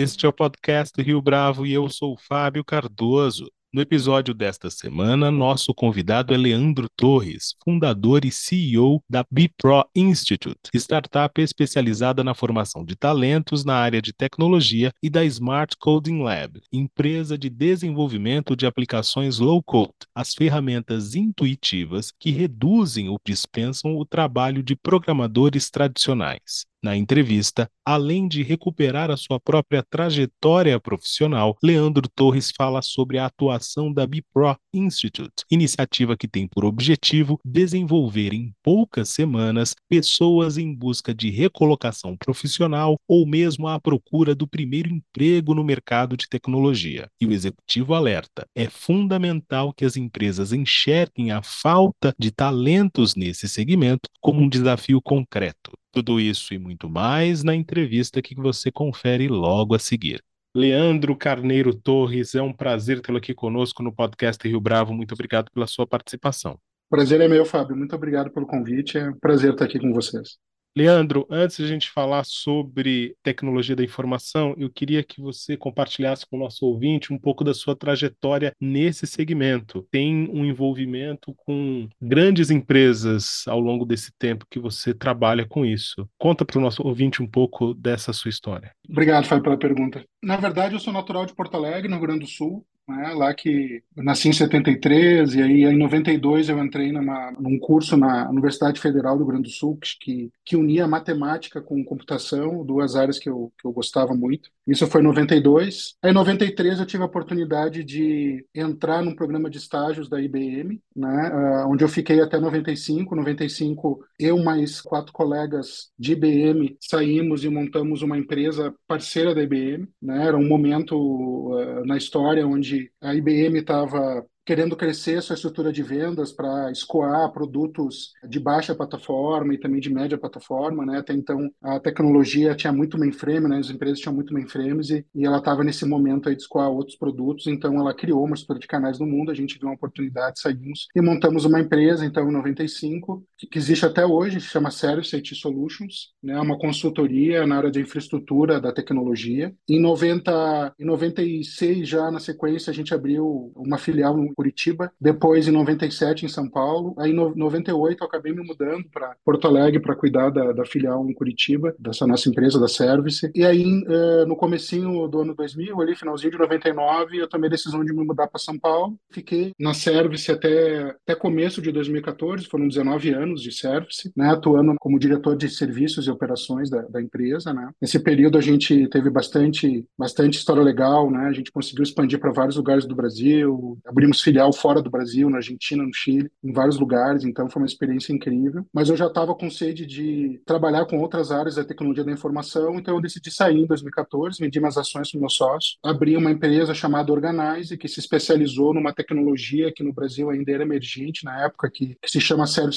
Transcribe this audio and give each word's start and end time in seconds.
Este 0.00 0.26
é 0.26 0.28
o 0.28 0.32
podcast 0.32 1.02
Rio 1.02 1.20
Bravo 1.20 1.66
e 1.66 1.72
eu 1.72 1.88
sou 1.88 2.16
Fábio 2.16 2.64
Cardoso. 2.64 3.50
No 3.72 3.80
episódio 3.80 4.32
desta 4.32 4.70
semana, 4.70 5.28
nosso 5.28 5.74
convidado 5.74 6.32
é 6.32 6.36
Leandro 6.36 6.88
Torres, 6.96 7.56
fundador 7.64 8.24
e 8.24 8.30
CEO 8.30 9.02
da 9.10 9.24
BPro 9.28 9.84
Institute, 9.96 10.70
startup 10.72 11.42
especializada 11.42 12.22
na 12.22 12.32
formação 12.32 12.84
de 12.84 12.94
talentos 12.94 13.64
na 13.64 13.74
área 13.74 14.00
de 14.00 14.12
tecnologia, 14.12 14.92
e 15.02 15.10
da 15.10 15.24
Smart 15.24 15.76
Coding 15.76 16.22
Lab, 16.22 16.60
empresa 16.72 17.36
de 17.36 17.50
desenvolvimento 17.50 18.54
de 18.54 18.66
aplicações 18.66 19.40
low-code, 19.40 20.06
as 20.14 20.32
ferramentas 20.32 21.16
intuitivas 21.16 22.12
que 22.20 22.30
reduzem 22.30 23.08
ou 23.08 23.18
dispensam 23.26 23.96
o 23.96 24.06
trabalho 24.06 24.62
de 24.62 24.76
programadores 24.76 25.68
tradicionais. 25.68 26.67
Na 26.80 26.96
entrevista, 26.96 27.68
além 27.84 28.28
de 28.28 28.44
recuperar 28.44 29.10
a 29.10 29.16
sua 29.16 29.40
própria 29.40 29.82
trajetória 29.82 30.78
profissional, 30.78 31.56
Leandro 31.60 32.08
Torres 32.08 32.52
fala 32.56 32.80
sobre 32.82 33.18
a 33.18 33.26
atuação 33.26 33.92
da 33.92 34.06
BPRO 34.06 34.56
Institute, 34.72 35.44
iniciativa 35.50 36.16
que 36.16 36.28
tem 36.28 36.46
por 36.46 36.64
objetivo 36.64 37.40
desenvolver 37.44 38.32
em 38.32 38.54
poucas 38.62 39.08
semanas 39.08 39.74
pessoas 39.88 40.56
em 40.56 40.72
busca 40.72 41.12
de 41.12 41.30
recolocação 41.30 42.16
profissional 42.16 42.96
ou 43.08 43.26
mesmo 43.26 43.66
à 43.66 43.80
procura 43.80 44.32
do 44.32 44.46
primeiro 44.46 44.88
emprego 44.88 45.54
no 45.54 45.64
mercado 45.64 46.16
de 46.16 46.28
tecnologia. 46.28 47.08
E 47.20 47.26
o 47.26 47.32
executivo 47.32 47.92
alerta: 47.92 48.46
é 48.54 48.68
fundamental 48.68 49.72
que 49.72 49.84
as 49.84 49.96
empresas 49.96 50.52
enxerguem 50.52 51.32
a 51.32 51.42
falta 51.42 52.14
de 52.16 52.30
talentos 52.30 53.16
nesse 53.16 53.48
segmento 53.48 54.08
como 54.20 54.40
um 54.40 54.48
desafio 54.48 55.02
concreto. 55.02 55.72
Tudo 55.98 56.20
isso 56.20 56.54
e 56.54 56.58
muito 56.58 56.88
mais 56.88 57.42
na 57.42 57.56
entrevista 57.56 58.22
que 58.22 58.32
você 58.32 58.70
confere 58.70 59.26
logo 59.26 59.74
a 59.74 59.80
seguir. 59.80 60.22
Leandro 60.54 61.16
Carneiro 61.16 61.74
Torres, 61.74 62.36
é 62.36 62.40
um 62.40 62.52
prazer 62.52 63.00
tê-lo 63.00 63.18
aqui 63.18 63.34
conosco 63.34 63.82
no 63.82 63.92
podcast 63.92 64.46
Rio 64.46 64.60
Bravo. 64.60 64.94
Muito 64.94 65.12
obrigado 65.12 65.50
pela 65.50 65.66
sua 65.66 65.88
participação. 65.88 66.56
Prazer 66.88 67.20
é 67.20 67.26
meu, 67.26 67.44
Fábio. 67.44 67.74
Muito 67.74 67.96
obrigado 67.96 68.30
pelo 68.30 68.46
convite. 68.46 68.96
É 68.96 69.10
um 69.10 69.18
prazer 69.18 69.54
estar 69.54 69.64
aqui 69.64 69.80
com 69.80 69.92
vocês. 69.92 70.38
Leandro, 70.76 71.26
antes 71.30 71.56
de 71.56 71.64
a 71.64 71.66
gente 71.66 71.90
falar 71.90 72.24
sobre 72.24 73.16
tecnologia 73.22 73.74
da 73.74 73.82
informação, 73.82 74.54
eu 74.56 74.70
queria 74.70 75.02
que 75.02 75.20
você 75.20 75.56
compartilhasse 75.56 76.26
com 76.26 76.36
o 76.36 76.40
nosso 76.40 76.64
ouvinte 76.66 77.12
um 77.12 77.18
pouco 77.18 77.42
da 77.42 77.52
sua 77.52 77.74
trajetória 77.74 78.52
nesse 78.60 79.06
segmento. 79.06 79.86
Tem 79.90 80.28
um 80.30 80.44
envolvimento 80.44 81.34
com 81.44 81.88
grandes 82.00 82.50
empresas 82.50 83.42
ao 83.48 83.58
longo 83.58 83.84
desse 83.84 84.12
tempo 84.18 84.46
que 84.48 84.60
você 84.60 84.94
trabalha 84.94 85.46
com 85.46 85.66
isso. 85.66 86.08
Conta 86.16 86.44
para 86.44 86.58
o 86.58 86.62
nosso 86.62 86.86
ouvinte 86.86 87.22
um 87.22 87.26
pouco 87.26 87.74
dessa 87.74 88.12
sua 88.12 88.28
história. 88.28 88.72
Obrigado, 88.88 89.26
Fábio, 89.26 89.44
pela 89.44 89.58
pergunta. 89.58 90.04
Na 90.22 90.36
verdade, 90.36 90.74
eu 90.74 90.80
sou 90.80 90.92
natural 90.92 91.26
de 91.26 91.34
Porto 91.34 91.56
Alegre, 91.56 91.88
no 91.88 91.96
Rio 91.96 92.06
Grande 92.06 92.20
do 92.20 92.30
Sul 92.30 92.64
né? 92.88 93.12
Lá 93.14 93.34
que 93.34 93.82
eu 93.94 94.02
nasci 94.02 94.28
em 94.28 94.32
73 94.32 95.34
e 95.34 95.42
aí 95.42 95.64
em 95.64 95.76
92 95.76 96.48
eu 96.48 96.58
entrei 96.64 96.90
numa, 96.90 97.30
num 97.32 97.58
curso 97.58 97.96
na 97.96 98.28
Universidade 98.30 98.80
Federal 98.80 99.16
do 99.16 99.24
Rio 99.24 99.32
Grande 99.32 99.50
do 99.50 99.54
Sul 99.54 99.78
que, 100.00 100.32
que 100.44 100.56
unia 100.56 100.88
matemática 100.88 101.60
com 101.60 101.84
computação, 101.84 102.64
duas 102.64 102.96
áreas 102.96 103.18
que 103.18 103.28
eu, 103.28 103.52
que 103.60 103.66
eu 103.66 103.72
gostava 103.72 104.14
muito. 104.14 104.50
Isso 104.66 104.86
foi 104.86 105.00
em 105.00 105.04
92. 105.04 105.96
Aí 106.02 106.10
em 106.10 106.14
93 106.14 106.78
eu 106.78 106.86
tive 106.86 107.02
a 107.02 107.06
oportunidade 107.06 107.84
de 107.84 108.44
entrar 108.54 109.02
num 109.02 109.14
programa 109.14 109.48
de 109.48 109.58
estágios 109.58 110.08
da 110.08 110.20
IBM, 110.20 110.80
né? 110.94 111.30
Uh, 111.32 111.70
onde 111.70 111.84
eu 111.84 111.88
fiquei 111.88 112.20
até 112.20 112.38
95. 112.38 113.14
95 113.14 114.04
eu 114.18 114.38
mais 114.42 114.80
quatro 114.80 115.12
colegas 115.12 115.90
de 115.98 116.12
IBM 116.12 116.76
saímos 116.80 117.44
e 117.44 117.48
montamos 117.48 118.02
uma 118.02 118.18
empresa 118.18 118.74
parceira 118.86 119.34
da 119.34 119.42
IBM, 119.42 119.88
né? 120.00 120.26
Era 120.26 120.36
um 120.36 120.46
momento 120.46 120.94
uh, 120.96 121.84
na 121.86 121.96
história 121.96 122.46
onde 122.46 122.77
a 123.00 123.14
IBM 123.14 123.58
estava 123.60 124.24
querendo 124.48 124.74
crescer 124.74 125.22
sua 125.22 125.34
estrutura 125.34 125.70
de 125.70 125.82
vendas 125.82 126.32
para 126.32 126.72
escoar 126.72 127.30
produtos 127.32 128.14
de 128.26 128.40
baixa 128.40 128.74
plataforma 128.74 129.52
e 129.52 129.58
também 129.58 129.78
de 129.78 129.92
média 129.92 130.16
plataforma, 130.16 130.86
né? 130.86 131.00
Até 131.00 131.12
então 131.12 131.50
a 131.62 131.78
tecnologia 131.78 132.54
tinha 132.54 132.72
muito 132.72 132.98
mainframe, 132.98 133.46
né? 133.46 133.58
As 133.58 133.68
empresas 133.68 134.00
tinham 134.00 134.14
muito 134.14 134.32
mainframes 134.32 134.88
e, 134.88 135.04
e 135.14 135.26
ela 135.26 135.36
estava 135.36 135.62
nesse 135.62 135.84
momento 135.84 136.30
aí 136.30 136.34
de 136.34 136.40
escoar 136.40 136.70
outros 136.70 136.96
produtos, 136.96 137.46
então 137.46 137.78
ela 137.78 137.94
criou 137.94 138.24
uma 138.24 138.34
estrutura 138.34 138.58
de 138.58 138.66
canais 138.66 138.98
no 138.98 139.06
mundo, 139.06 139.30
a 139.30 139.34
gente 139.34 139.58
viu 139.58 139.68
uma 139.68 139.74
oportunidade, 139.74 140.40
saímos 140.40 140.88
e 140.96 141.02
montamos 141.02 141.44
uma 141.44 141.60
empresa, 141.60 142.06
então 142.06 142.26
em 142.26 142.32
95, 142.32 143.22
que, 143.46 143.58
existe 143.58 143.84
até 143.84 144.04
hoje, 144.04 144.40
se 144.40 144.48
chama 144.48 144.70
Service 144.70 145.14
IT 145.14 145.34
Solutions, 145.34 146.12
né? 146.22 146.38
Uma 146.40 146.58
consultoria 146.58 147.46
na 147.46 147.56
área 147.56 147.70
de 147.70 147.80
infraestrutura 147.80 148.60
da 148.60 148.72
tecnologia. 148.72 149.54
Em 149.68 149.80
90, 149.80 150.74
em 150.78 150.84
96 150.84 151.88
já 151.88 152.10
na 152.10 152.20
sequência 152.20 152.70
a 152.70 152.74
gente 152.74 152.94
abriu 152.94 153.52
uma 153.56 153.78
filial 153.78 154.16
no 154.16 154.34
Curitiba, 154.34 154.92
depois 155.00 155.48
em 155.48 155.52
97 155.52 156.24
em 156.24 156.28
São 156.28 156.48
Paulo, 156.48 156.94
aí 156.98 157.10
em 157.10 157.14
98 157.14 158.02
eu 158.02 158.06
acabei 158.06 158.32
me 158.32 158.42
mudando 158.42 158.84
para 158.92 159.14
Porto 159.24 159.46
Alegre 159.46 159.80
para 159.80 159.96
cuidar 159.96 160.30
da, 160.30 160.52
da, 160.52 160.64
filial 160.64 161.08
em 161.08 161.14
Curitiba, 161.14 161.74
dessa 161.78 162.06
nossa 162.06 162.28
empresa 162.28 162.58
da 162.58 162.68
Service. 162.68 163.30
E 163.34 163.44
aí 163.44 163.64
uh, 163.64 164.26
no 164.26 164.36
comecinho 164.36 165.06
do 165.08 165.20
ano 165.20 165.34
2000, 165.34 165.80
ali 165.80 165.94
finalzinho 165.94 166.32
de 166.32 166.38
99, 166.38 167.18
eu 167.18 167.28
tomei 167.28 167.48
a 167.48 167.50
decisão 167.50 167.84
de 167.84 167.92
me 167.92 168.04
mudar 168.04 168.26
para 168.28 168.38
São 168.38 168.58
Paulo. 168.58 168.96
Fiquei 169.10 169.52
na 169.58 169.74
Service 169.74 170.30
até 170.30 170.96
até 171.02 171.14
começo 171.14 171.60
de 171.62 171.72
2014, 171.72 172.46
foram 172.46 172.68
19 172.68 173.10
anos 173.10 173.27
de 173.34 173.52
Service, 173.52 174.10
né, 174.16 174.30
atuando 174.30 174.74
como 174.78 174.98
diretor 174.98 175.36
de 175.36 175.48
serviços 175.48 176.06
e 176.06 176.10
operações 176.10 176.70
da, 176.70 176.82
da 176.82 177.00
empresa, 177.00 177.52
né. 177.52 177.70
Nesse 177.80 177.98
período 177.98 178.38
a 178.38 178.40
gente 178.40 178.86
teve 178.88 179.10
bastante 179.10 179.84
bastante 179.96 180.38
história 180.38 180.62
legal, 180.62 181.10
né? 181.10 181.26
A 181.26 181.32
gente 181.32 181.52
conseguiu 181.52 181.82
expandir 181.82 182.18
para 182.18 182.32
vários 182.32 182.56
lugares 182.56 182.86
do 182.86 182.94
Brasil, 182.94 183.78
abrimos 183.86 184.20
filial 184.20 184.52
fora 184.52 184.82
do 184.82 184.90
Brasil, 184.90 185.28
na 185.28 185.38
Argentina, 185.38 185.82
no 185.82 185.92
Chile, 185.92 186.30
em 186.42 186.52
vários 186.52 186.78
lugares, 186.78 187.24
então 187.24 187.48
foi 187.48 187.62
uma 187.62 187.66
experiência 187.66 188.12
incrível. 188.12 188.64
Mas 188.72 188.88
eu 188.88 188.96
já 188.96 189.06
estava 189.06 189.34
com 189.34 189.50
sede 189.50 189.86
de 189.86 190.40
trabalhar 190.44 190.86
com 190.86 190.98
outras 190.98 191.30
áreas 191.30 191.56
da 191.56 191.64
tecnologia 191.64 192.04
da 192.04 192.12
informação, 192.12 192.78
então 192.78 192.94
eu 192.94 193.00
decidi 193.00 193.30
sair 193.30 193.58
em 193.58 193.66
2014, 193.66 194.38
vendi 194.40 194.58
minhas 194.58 194.78
ações 194.78 195.10
para 195.10 195.18
o 195.18 195.20
meu 195.20 195.30
sócio, 195.30 195.76
abri 195.82 196.16
uma 196.16 196.30
empresa 196.30 196.74
chamada 196.74 197.12
Organize, 197.12 197.76
que 197.76 197.88
se 197.88 198.00
especializou 198.00 198.74
numa 198.74 198.92
tecnologia 198.92 199.72
que 199.72 199.82
no 199.82 199.92
Brasil 199.92 200.30
ainda 200.30 200.52
era 200.52 200.62
emergente 200.62 201.24
na 201.24 201.44
época, 201.44 201.70
que, 201.70 201.96
que 202.00 202.10
se 202.10 202.20
chama 202.20 202.46
Sério 202.46 202.72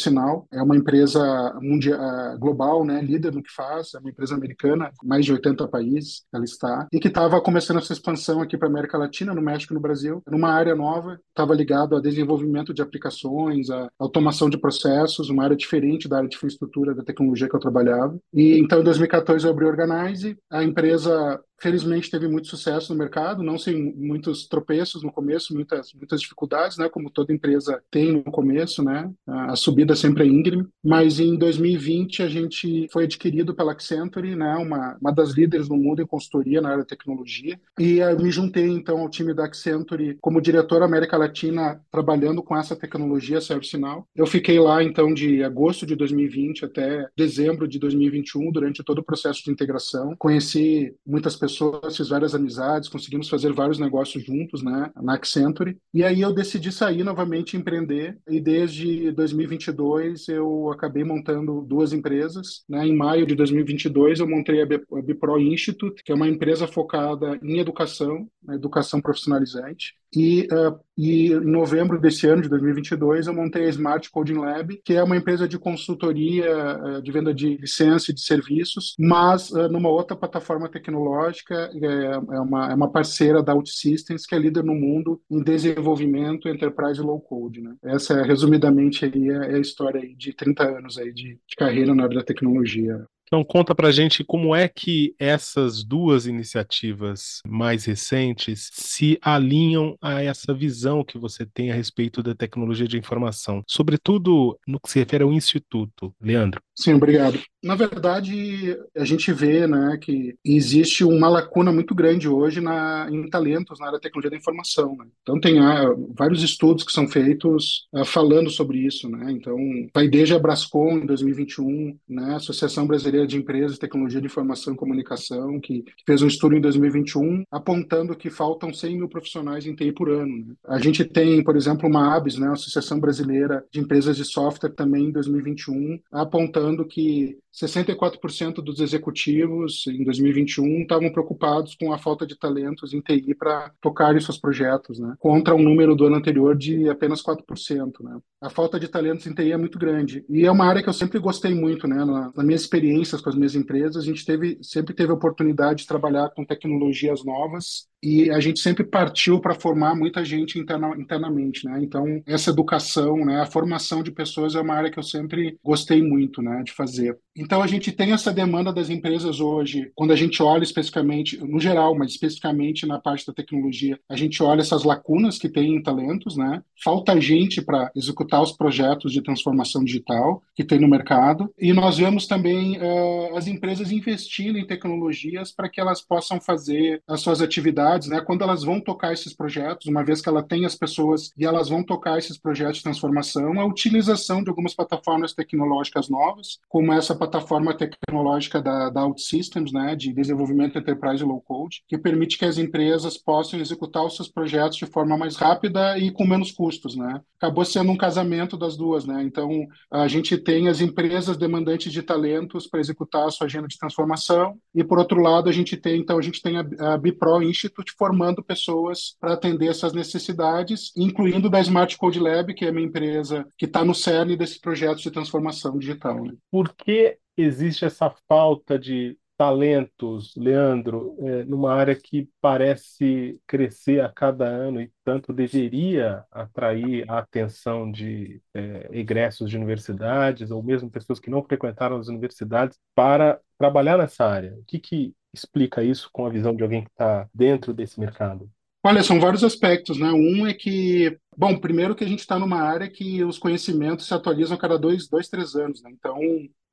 É 0.52 0.62
uma 0.62 0.76
empresa 0.76 1.20
mundial, 1.62 2.00
eh, 2.00 2.38
global, 2.38 2.86
né, 2.86 3.02
líder 3.02 3.34
no 3.34 3.44
que 3.44 3.52
faz, 3.52 3.94
é 3.94 4.00
uma 4.00 4.10
empresa 4.10 4.36
americana, 4.36 4.92
mais 5.04 5.26
de 5.26 5.34
80 5.34 5.68
países 5.68 6.24
ela 6.34 6.44
está, 6.44 6.88
e 6.92 7.00
que 7.00 7.08
estava 7.08 7.42
começando 7.42 7.78
essa 7.78 7.94
expansão 7.94 8.42
aqui 8.42 8.58
para 8.58 8.68
América 8.68 8.98
Latina, 8.98 9.34
no 9.34 9.42
México 9.42 9.74
e 9.74 9.76
no 9.76 9.82
Brasil, 9.82 10.22
numa 10.28 10.50
área 10.50 10.76
nova, 10.76 11.20
estava 11.30 11.54
ligado 11.54 11.96
a 11.96 12.02
desenvolvimento 12.02 12.74
de 12.74 12.82
aplicações, 12.82 13.70
a 13.70 13.90
automação 14.00 14.50
de 14.50 14.58
processos, 14.58 15.30
uma 15.30 15.44
área 15.44 15.56
diferente 15.56 16.08
da 16.08 16.18
área 16.18 16.30
de 16.30 16.36
infraestrutura 16.36 16.94
da 16.94 17.04
tecnologia 17.04 17.50
que 17.50 17.56
eu 17.56 17.60
trabalhava. 17.60 18.18
E 18.34 18.58
então, 18.60 18.80
em 18.80 18.84
2014, 18.84 19.46
eu 19.46 19.52
abri 19.52 19.66
a 19.66 19.70
Organize. 19.70 20.38
A 20.50 20.64
empresa 20.64 21.40
felizmente 21.62 22.10
teve 22.10 22.28
muito 22.28 22.48
sucesso 22.48 22.92
no 22.92 23.00
mercado, 23.00 23.44
não 23.44 23.58
sem 23.58 23.94
muitos 23.96 24.48
tropeços 24.48 25.04
no 25.04 25.12
começo, 25.12 25.54
muitas 25.54 25.94
muitas 25.94 26.22
dificuldades, 26.22 26.78
né, 26.78 26.90
como 26.90 27.10
toda 27.10 27.34
empresa 27.34 27.82
tem 27.92 28.12
no 28.12 28.24
começo, 28.24 28.84
né? 28.84 29.12
A 29.28 29.56
subida 29.56 29.96
sempre 29.96 30.24
é 30.24 30.28
íngreme, 30.28 30.68
mas 30.84 31.20
em 31.20 31.38
2020 31.38 32.24
a 32.24 32.28
gente 32.28 32.88
foi 32.92 33.04
adquirido 33.04 33.54
pela 33.54 33.74
Accenture, 33.74 34.36
né, 34.36 34.56
uma 34.56 34.98
uma 35.00 35.12
das 35.12 35.32
líderes 35.32 35.70
no 35.70 35.78
mundo 35.78 36.02
em 36.02 36.08
consultoria 36.08 36.62
na 36.62 36.70
área 36.70 36.84
de 36.84 36.90
tecnologia, 36.90 37.60
e 37.80 38.00
eu 38.00 38.20
me 38.20 38.32
juntei 38.32 38.68
então 38.68 39.00
ao 39.00 39.10
time 39.10 39.34
da 39.34 39.46
Accenture 39.46 40.18
como 40.20 40.42
diretor 40.42 40.82
América 40.82 41.18
Latina 41.18 41.80
trabalhando 41.92 42.42
com 42.42 42.58
essa 42.58 42.76
tecnologia 42.76 43.40
ServiceNow. 43.40 44.08
Eu 44.16 44.26
fiquei 44.26 44.60
lá 44.60 44.84
então 44.84 45.14
de 45.14 45.44
agosto 45.44 45.86
de 45.86 45.96
2020 45.96 46.66
até 46.66 47.08
dezembro 47.16 47.68
de 47.68 47.78
2021 47.78 48.52
durante 48.52 48.84
todo 48.84 49.00
o 49.00 49.04
processo 49.04 49.44
de 49.44 49.52
integração. 49.52 50.16
Conheci 50.18 50.96
muitas 51.06 51.36
pessoas 51.36 51.51
pessoas, 51.52 51.98
fiz 51.98 52.10
várias 52.10 52.34
amizades, 52.34 52.90
conseguimos 52.90 53.30
fazer 53.30 53.54
vários 53.54 53.78
negócios 53.78 54.24
juntos, 54.24 54.64
né, 54.64 54.92
na 54.96 55.16
Accenture. 55.16 55.78
E 55.94 56.04
aí 56.04 56.22
eu 56.22 56.34
decidi 56.34 56.72
sair 56.72 57.04
novamente 57.04 57.58
empreender 57.58 58.18
e 58.28 58.40
desde 58.40 59.12
2022 59.12 60.28
eu 60.30 60.72
acabei 60.72 61.04
montando 61.04 61.62
duas 61.62 61.94
empresas, 61.94 62.64
né? 62.68 62.86
Em 62.88 62.96
maio 62.96 63.26
de 63.26 63.36
2022 63.36 64.20
eu 64.20 64.28
montei 64.28 64.62
a 64.62 64.66
Bipro 64.66 65.40
Institute, 65.40 66.04
que 66.04 66.12
é 66.12 66.16
uma 66.16 66.28
empresa 66.28 66.68
focada 66.68 67.40
em 67.42 67.60
educação, 67.60 68.28
na 68.44 68.56
educação 68.56 69.02
profissionalizante. 69.02 69.96
E, 70.16 70.48
uh, 70.52 70.78
e 70.98 71.32
em 71.32 71.40
novembro 71.40 72.00
desse 72.00 72.28
ano, 72.28 72.42
de 72.42 72.50
2022, 72.50 73.28
eu 73.28 73.34
montei 73.34 73.66
a 73.66 73.70
Smart 73.70 74.10
Coding 74.12 74.40
Lab, 74.40 74.82
que 74.84 74.94
é 74.94 75.04
uma 75.04 75.16
empresa 75.16 75.48
de 75.48 75.58
consultoria, 75.58 76.78
uh, 76.78 77.02
de 77.02 77.12
venda 77.12 77.34
de 77.34 77.56
licença 77.56 78.12
e 78.12 78.14
de 78.14 78.22
serviços, 78.22 78.94
mas 79.00 79.52
uh, 79.52 79.70
numa 79.70 79.90
outra 79.90 80.16
plataforma 80.16 80.70
tecnológica, 80.70 81.72
é, 81.74 82.36
é, 82.36 82.40
uma, 82.40 82.72
é 82.72 82.76
uma 82.76 82.92
parceira 82.92 83.42
da 83.42 83.54
OutSystems, 83.54 84.26
que 84.26 84.36
é 84.36 84.40
líder 84.40 84.64
no 84.64 84.76
mundo 84.76 85.22
em 85.30 85.42
desenvolvimento 85.42 86.50
enterprise 86.50 87.02
low 87.02 87.20
code. 87.22 87.62
Né? 87.62 87.74
Essa, 87.84 88.22
resumidamente, 88.22 89.06
aí 89.06 89.30
é, 89.30 89.54
é 89.54 89.56
a 89.56 89.60
história 89.60 90.02
aí 90.02 90.14
de 90.14 90.34
30 90.34 90.78
anos 90.78 90.98
aí 90.98 91.14
de, 91.14 91.40
de 91.48 91.56
carreira 91.58 91.96
na 91.96 92.04
área 92.04 92.18
da 92.18 92.24
tecnologia. 92.24 93.06
Então 93.34 93.46
conta 93.46 93.74
pra 93.74 93.92
gente 93.92 94.26
como 94.26 94.54
é 94.54 94.68
que 94.68 95.16
essas 95.18 95.86
duas 95.86 96.26
iniciativas 96.26 97.42
mais 97.48 97.86
recentes 97.86 98.70
se 98.74 99.18
alinham 99.22 99.98
a 100.02 100.22
essa 100.22 100.54
visão 100.54 101.02
que 101.02 101.18
você 101.18 101.46
tem 101.46 101.72
a 101.72 101.74
respeito 101.74 102.22
da 102.22 102.36
tecnologia 102.36 102.86
de 102.86 102.98
informação, 102.98 103.64
sobretudo 103.66 104.60
no 104.68 104.82
que 104.82 104.92
se 104.92 105.00
refere 105.00 105.24
ao 105.24 105.32
Instituto. 105.32 106.14
Leandro. 106.22 106.62
Sim, 106.82 106.94
obrigado. 106.94 107.40
Na 107.64 107.76
verdade, 107.76 108.76
a 108.98 109.06
gente 109.06 109.32
vê 109.32 109.68
né, 109.68 109.96
que 110.02 110.36
existe 110.44 111.04
uma 111.04 111.30
lacuna 111.30 111.72
muito 111.72 111.94
grande 111.94 112.28
hoje 112.28 112.60
na, 112.60 113.08
em 113.12 113.30
talentos 113.30 113.80
na 113.80 113.86
área 113.86 114.00
da 114.00 114.02
tecnologia 114.02 114.32
da 114.32 114.38
informação. 114.38 114.98
Né? 114.98 115.06
Então, 115.22 115.40
tem 115.40 115.60
ah, 115.60 115.94
vários 116.18 116.42
estudos 116.42 116.84
que 116.84 116.92
são 116.92 117.08
feitos 117.08 117.88
ah, 117.94 118.04
falando 118.04 118.50
sobre 118.50 118.80
isso. 118.80 119.08
Né? 119.08 119.32
Então, 119.32 119.56
vai 119.94 120.08
desde 120.08 120.34
a 120.34 120.40
Brascom, 120.40 120.98
em 120.98 121.06
2021, 121.06 121.96
né, 122.10 122.36
Associação 122.36 122.88
Brasileira 122.88 123.28
de 123.28 123.38
Empresas 123.38 123.74
de 123.74 123.80
Tecnologia 123.80 124.20
de 124.20 124.26
Informação 124.26 124.74
e 124.74 124.78
Comunicação, 124.78 125.60
que, 125.60 125.84
que 125.84 126.04
fez 126.04 126.24
um 126.24 126.28
estudo 126.28 126.56
em 126.56 126.62
2021 126.62 127.44
apontando 127.52 128.16
que 128.16 128.32
faltam 128.32 128.74
100 128.74 128.98
mil 128.98 129.08
profissionais 129.08 129.68
em 129.68 129.76
TI 129.76 129.92
por 129.92 130.10
ano. 130.10 130.36
Né? 130.36 130.56
A 130.68 130.80
gente 130.80 131.06
tem, 131.06 131.44
por 131.44 131.56
exemplo, 131.56 131.88
uma 131.88 132.16
ABS, 132.16 132.40
né, 132.40 132.48
Associação 132.48 133.00
Brasileira 133.00 133.64
de 133.72 133.80
Empresas 133.80 134.18
de 134.18 134.26
Software, 134.26 134.72
também 134.72 135.06
em 135.06 135.12
2021, 135.12 136.00
apontando 136.12 136.71
que 136.86 137.38
64% 137.54 138.56
dos 138.56 138.80
executivos 138.80 139.86
em 139.88 140.04
2021 140.04 140.82
estavam 140.82 141.12
preocupados 141.12 141.76
com 141.76 141.92
a 141.92 141.98
falta 141.98 142.26
de 142.26 142.38
talentos 142.38 142.94
em 142.94 143.02
TI 143.02 143.36
para 143.36 143.72
tocar 143.82 144.20
seus 144.22 144.38
projetos, 144.38 145.00
né? 145.00 145.16
contra 145.20 145.56
um 145.56 145.62
número 145.62 145.96
do 145.96 146.06
ano 146.06 146.16
anterior 146.16 146.56
de 146.56 146.90
apenas 146.90 147.22
4%. 147.22 148.02
Né? 148.02 148.20
A 148.42 148.50
falta 148.50 148.80
de 148.80 148.88
talentos 148.88 149.28
em 149.28 149.34
TI 149.34 149.52
é 149.52 149.58
muito 149.58 149.78
grande. 149.78 150.26
E 150.30 150.46
é 150.46 150.52
uma 150.52 150.66
área 150.66 150.82
que 150.82 150.90
eu 150.90 150.94
sempre 150.94 151.20
gostei 151.20 151.54
muito. 151.54 151.88
Né? 151.88 152.04
Na, 152.06 152.32
nas 152.36 152.46
minhas 152.46 152.62
experiências 152.62 153.22
com 153.22 153.30
as 153.30 153.36
minhas 153.36 153.56
empresas, 153.56 154.04
a 154.04 154.06
gente 154.06 154.26
teve, 154.26 154.58
sempre 154.62 154.94
teve 154.94 155.12
a 155.12 155.16
oportunidade 155.16 155.82
de 155.82 155.88
trabalhar 155.88 156.30
com 156.30 156.46
tecnologias 156.46 157.24
novas 157.24 157.91
e 158.04 158.30
a 158.32 158.40
gente 158.40 158.60
sempre 158.60 158.84
partiu 158.84 159.40
para 159.40 159.54
formar 159.54 159.96
muita 159.96 160.24
gente 160.26 160.58
interna, 160.60 160.96
internamente, 160.98 161.66
né? 161.66 161.80
Então 161.84 162.22
essa 162.26 162.50
educação, 162.50 163.24
né, 163.26 163.42
a 163.42 163.46
formação 163.46 164.02
de 164.04 164.12
pessoas 164.12 164.56
é 164.56 164.62
uma 164.62 164.74
área 164.76 164.92
que 164.92 165.00
eu 165.00 165.04
sempre 165.04 165.58
gostei 165.64 166.02
muito, 166.02 166.42
né, 166.42 166.64
de 166.64 166.72
fazer. 166.72 167.18
Então 167.36 167.62
a 167.62 167.68
gente 167.68 167.92
tem 167.92 168.12
essa 168.12 168.34
demanda 168.34 168.74
das 168.74 168.90
empresas 168.90 169.40
hoje, 169.40 169.92
quando 169.96 170.12
a 170.12 170.16
gente 170.16 170.42
olha 170.44 170.64
especificamente, 170.64 171.38
no 171.38 171.60
geral, 171.60 171.98
mas 171.98 172.12
especificamente 172.12 172.86
na 172.86 173.00
parte 173.00 173.26
da 173.26 173.34
tecnologia, 173.34 174.00
a 174.10 174.16
gente 174.16 174.44
olha 174.44 174.62
essas 174.62 174.84
lacunas 174.84 175.38
que 175.38 175.50
tem 175.50 175.76
em 175.76 175.82
talentos, 175.82 176.36
né? 176.36 176.62
Falta 176.84 177.20
gente 177.20 177.62
para 177.62 177.92
executar 177.96 178.42
os 178.42 178.52
projetos 178.52 179.12
de 179.12 179.22
transformação 179.22 179.84
digital 179.84 180.44
que 180.56 180.64
tem 180.64 180.80
no 180.80 180.88
mercado 180.88 181.52
e 181.58 181.74
nós 181.74 181.98
vemos 181.98 182.28
também 182.28 182.78
uh, 182.78 183.38
as 183.38 183.48
empresas 183.48 183.92
investindo 183.92 184.58
em 184.58 184.68
tecnologias 184.68 185.52
para 185.52 185.70
que 185.70 185.80
elas 185.80 186.02
possam 186.02 186.40
fazer 186.40 187.02
as 187.08 187.22
suas 187.22 187.42
atividades 187.42 187.72
né? 188.08 188.22
Quando 188.22 188.44
elas 188.44 188.64
vão 188.64 188.80
tocar 188.80 189.14
esses 189.14 189.34
projetos, 189.34 189.88
uma 189.88 190.04
vez 190.04 190.22
que 190.22 190.30
ela 190.30 190.44
tem 190.44 190.66
as 190.66 190.76
pessoas 190.76 191.32
e 191.38 191.46
elas 191.46 191.70
vão 191.70 191.84
tocar 191.84 192.18
esses 192.18 192.38
projetos 192.38 192.78
de 192.78 192.84
transformação, 192.84 193.60
a 193.60 193.66
utilização 193.66 194.44
de 194.44 194.50
algumas 194.50 194.74
plataformas 194.74 195.34
tecnológicas 195.34 196.10
novas, 196.10 196.60
como 196.68 196.94
essa 196.94 197.16
plataforma 197.22 197.78
tecnológica 197.78 198.60
da, 198.60 198.90
da 198.90 199.06
OutSystems, 199.06 199.72
né? 199.72 199.96
De 199.96 200.12
desenvolvimento 200.12 200.80
enterprise 200.80 201.24
low 201.24 201.40
code, 201.40 201.84
que 201.88 201.96
permite 201.96 202.36
que 202.36 202.46
as 202.46 202.58
empresas 202.58 203.16
possam 203.16 203.60
executar 203.60 204.04
os 204.04 204.16
seus 204.16 204.28
projetos 204.28 204.78
de 204.78 204.88
forma 204.88 205.16
mais 205.16 205.36
rápida 205.36 206.00
e 206.00 206.10
com 206.10 206.26
menos 206.26 206.52
custos, 206.52 206.96
né? 206.96 207.22
Acabou 207.38 207.64
sendo 207.64 207.92
um 207.92 207.98
casamento 207.98 208.58
das 208.58 208.76
duas, 208.76 209.06
né? 209.06 209.22
Então 209.24 209.68
a 209.92 210.08
gente 210.08 210.36
tem 210.36 210.68
as 210.68 210.82
empresas 210.82 211.38
demandantes 211.38 211.94
de 211.94 212.02
talentos 212.02 212.68
para 212.68 212.80
executar 212.80 213.28
a 213.28 213.32
sua 213.32 213.46
agenda 213.46 213.68
de 213.68 213.78
transformação 213.78 214.58
e 214.74 214.84
por 214.84 214.98
outro 214.98 215.22
lado 215.22 215.48
a 215.48 215.52
gente 215.52 215.78
tem 215.78 216.00
então 216.00 216.18
a 216.18 216.22
gente 216.22 216.42
tem 216.42 216.58
a, 216.58 216.94
a 216.94 216.98
Bipro 216.98 217.44
Institute 217.44 217.94
formando 217.98 218.44
pessoas 218.44 219.16
para 219.20 219.34
atender 219.34 219.68
essas 219.68 219.94
necessidades, 219.94 220.92
incluindo 220.98 221.50
da 221.50 221.62
Smart 221.62 221.96
Code 221.98 222.20
Lab, 222.20 222.54
que 222.56 222.66
é 222.66 222.70
a 222.70 222.72
minha 222.72 222.88
empresa 222.88 223.46
que 223.58 223.66
está 223.66 223.86
no 223.86 223.94
cerne 223.94 224.36
desse 224.36 224.60
projeto 224.60 225.00
de 225.00 225.12
transformação 225.12 225.78
digital. 225.78 226.24
Né? 226.24 226.34
Por 226.50 226.74
que 226.74 227.11
existe 227.38 227.86
essa 227.86 228.14
falta 228.28 228.78
de 228.78 229.18
talentos, 229.42 230.36
Leandro, 230.36 231.16
é, 231.20 231.44
numa 231.46 231.74
área 231.74 231.96
que 231.96 232.30
parece 232.40 233.40
crescer 233.48 234.00
a 234.00 234.08
cada 234.08 234.46
ano 234.46 234.80
e 234.80 234.92
tanto 235.04 235.34
deveria 235.34 236.24
atrair 236.30 237.10
a 237.10 237.18
atenção 237.18 237.92
de 237.92 238.40
é, 238.54 238.88
egressos 238.92 239.50
de 239.50 239.58
universidades 239.58 240.52
ou 240.52 240.62
mesmo 240.62 240.92
pessoas 240.92 241.20
que 241.20 241.32
não 241.32 241.44
frequentaram 241.44 241.98
as 241.98 242.08
universidades 242.08 242.78
para 242.94 243.42
trabalhar 243.58 243.98
nessa 243.98 244.26
área? 244.26 244.54
O 244.54 244.64
que, 244.64 244.78
que 244.78 245.16
explica 245.34 245.84
isso 245.84 246.08
com 246.14 246.24
a 246.26 246.30
visão 246.30 246.56
de 246.56 246.62
alguém 246.62 246.84
que 246.84 246.92
está 246.92 247.28
dentro 247.34 247.74
desse 247.74 248.00
mercado? 248.00 248.48
Olha, 248.84 249.04
são 249.04 249.20
vários 249.20 249.44
aspectos, 249.44 250.00
né? 250.00 250.12
Um 250.12 250.48
é 250.48 250.54
que, 250.54 251.16
bom, 251.38 251.56
primeiro 251.58 251.96
que 251.96 252.04
a 252.04 252.08
gente 252.08 252.20
está 252.20 252.40
numa 252.40 252.62
área 252.62 252.90
que 252.90 253.24
os 253.24 253.38
conhecimentos 253.38 254.08
se 254.08 254.14
atualizam 254.14 254.58
a 254.58 254.60
cada 254.60 254.78
dois, 254.78 255.08
dois 255.08 255.28
três 255.30 255.56
anos, 255.56 255.84
né? 255.84 255.92
Então, 255.94 256.18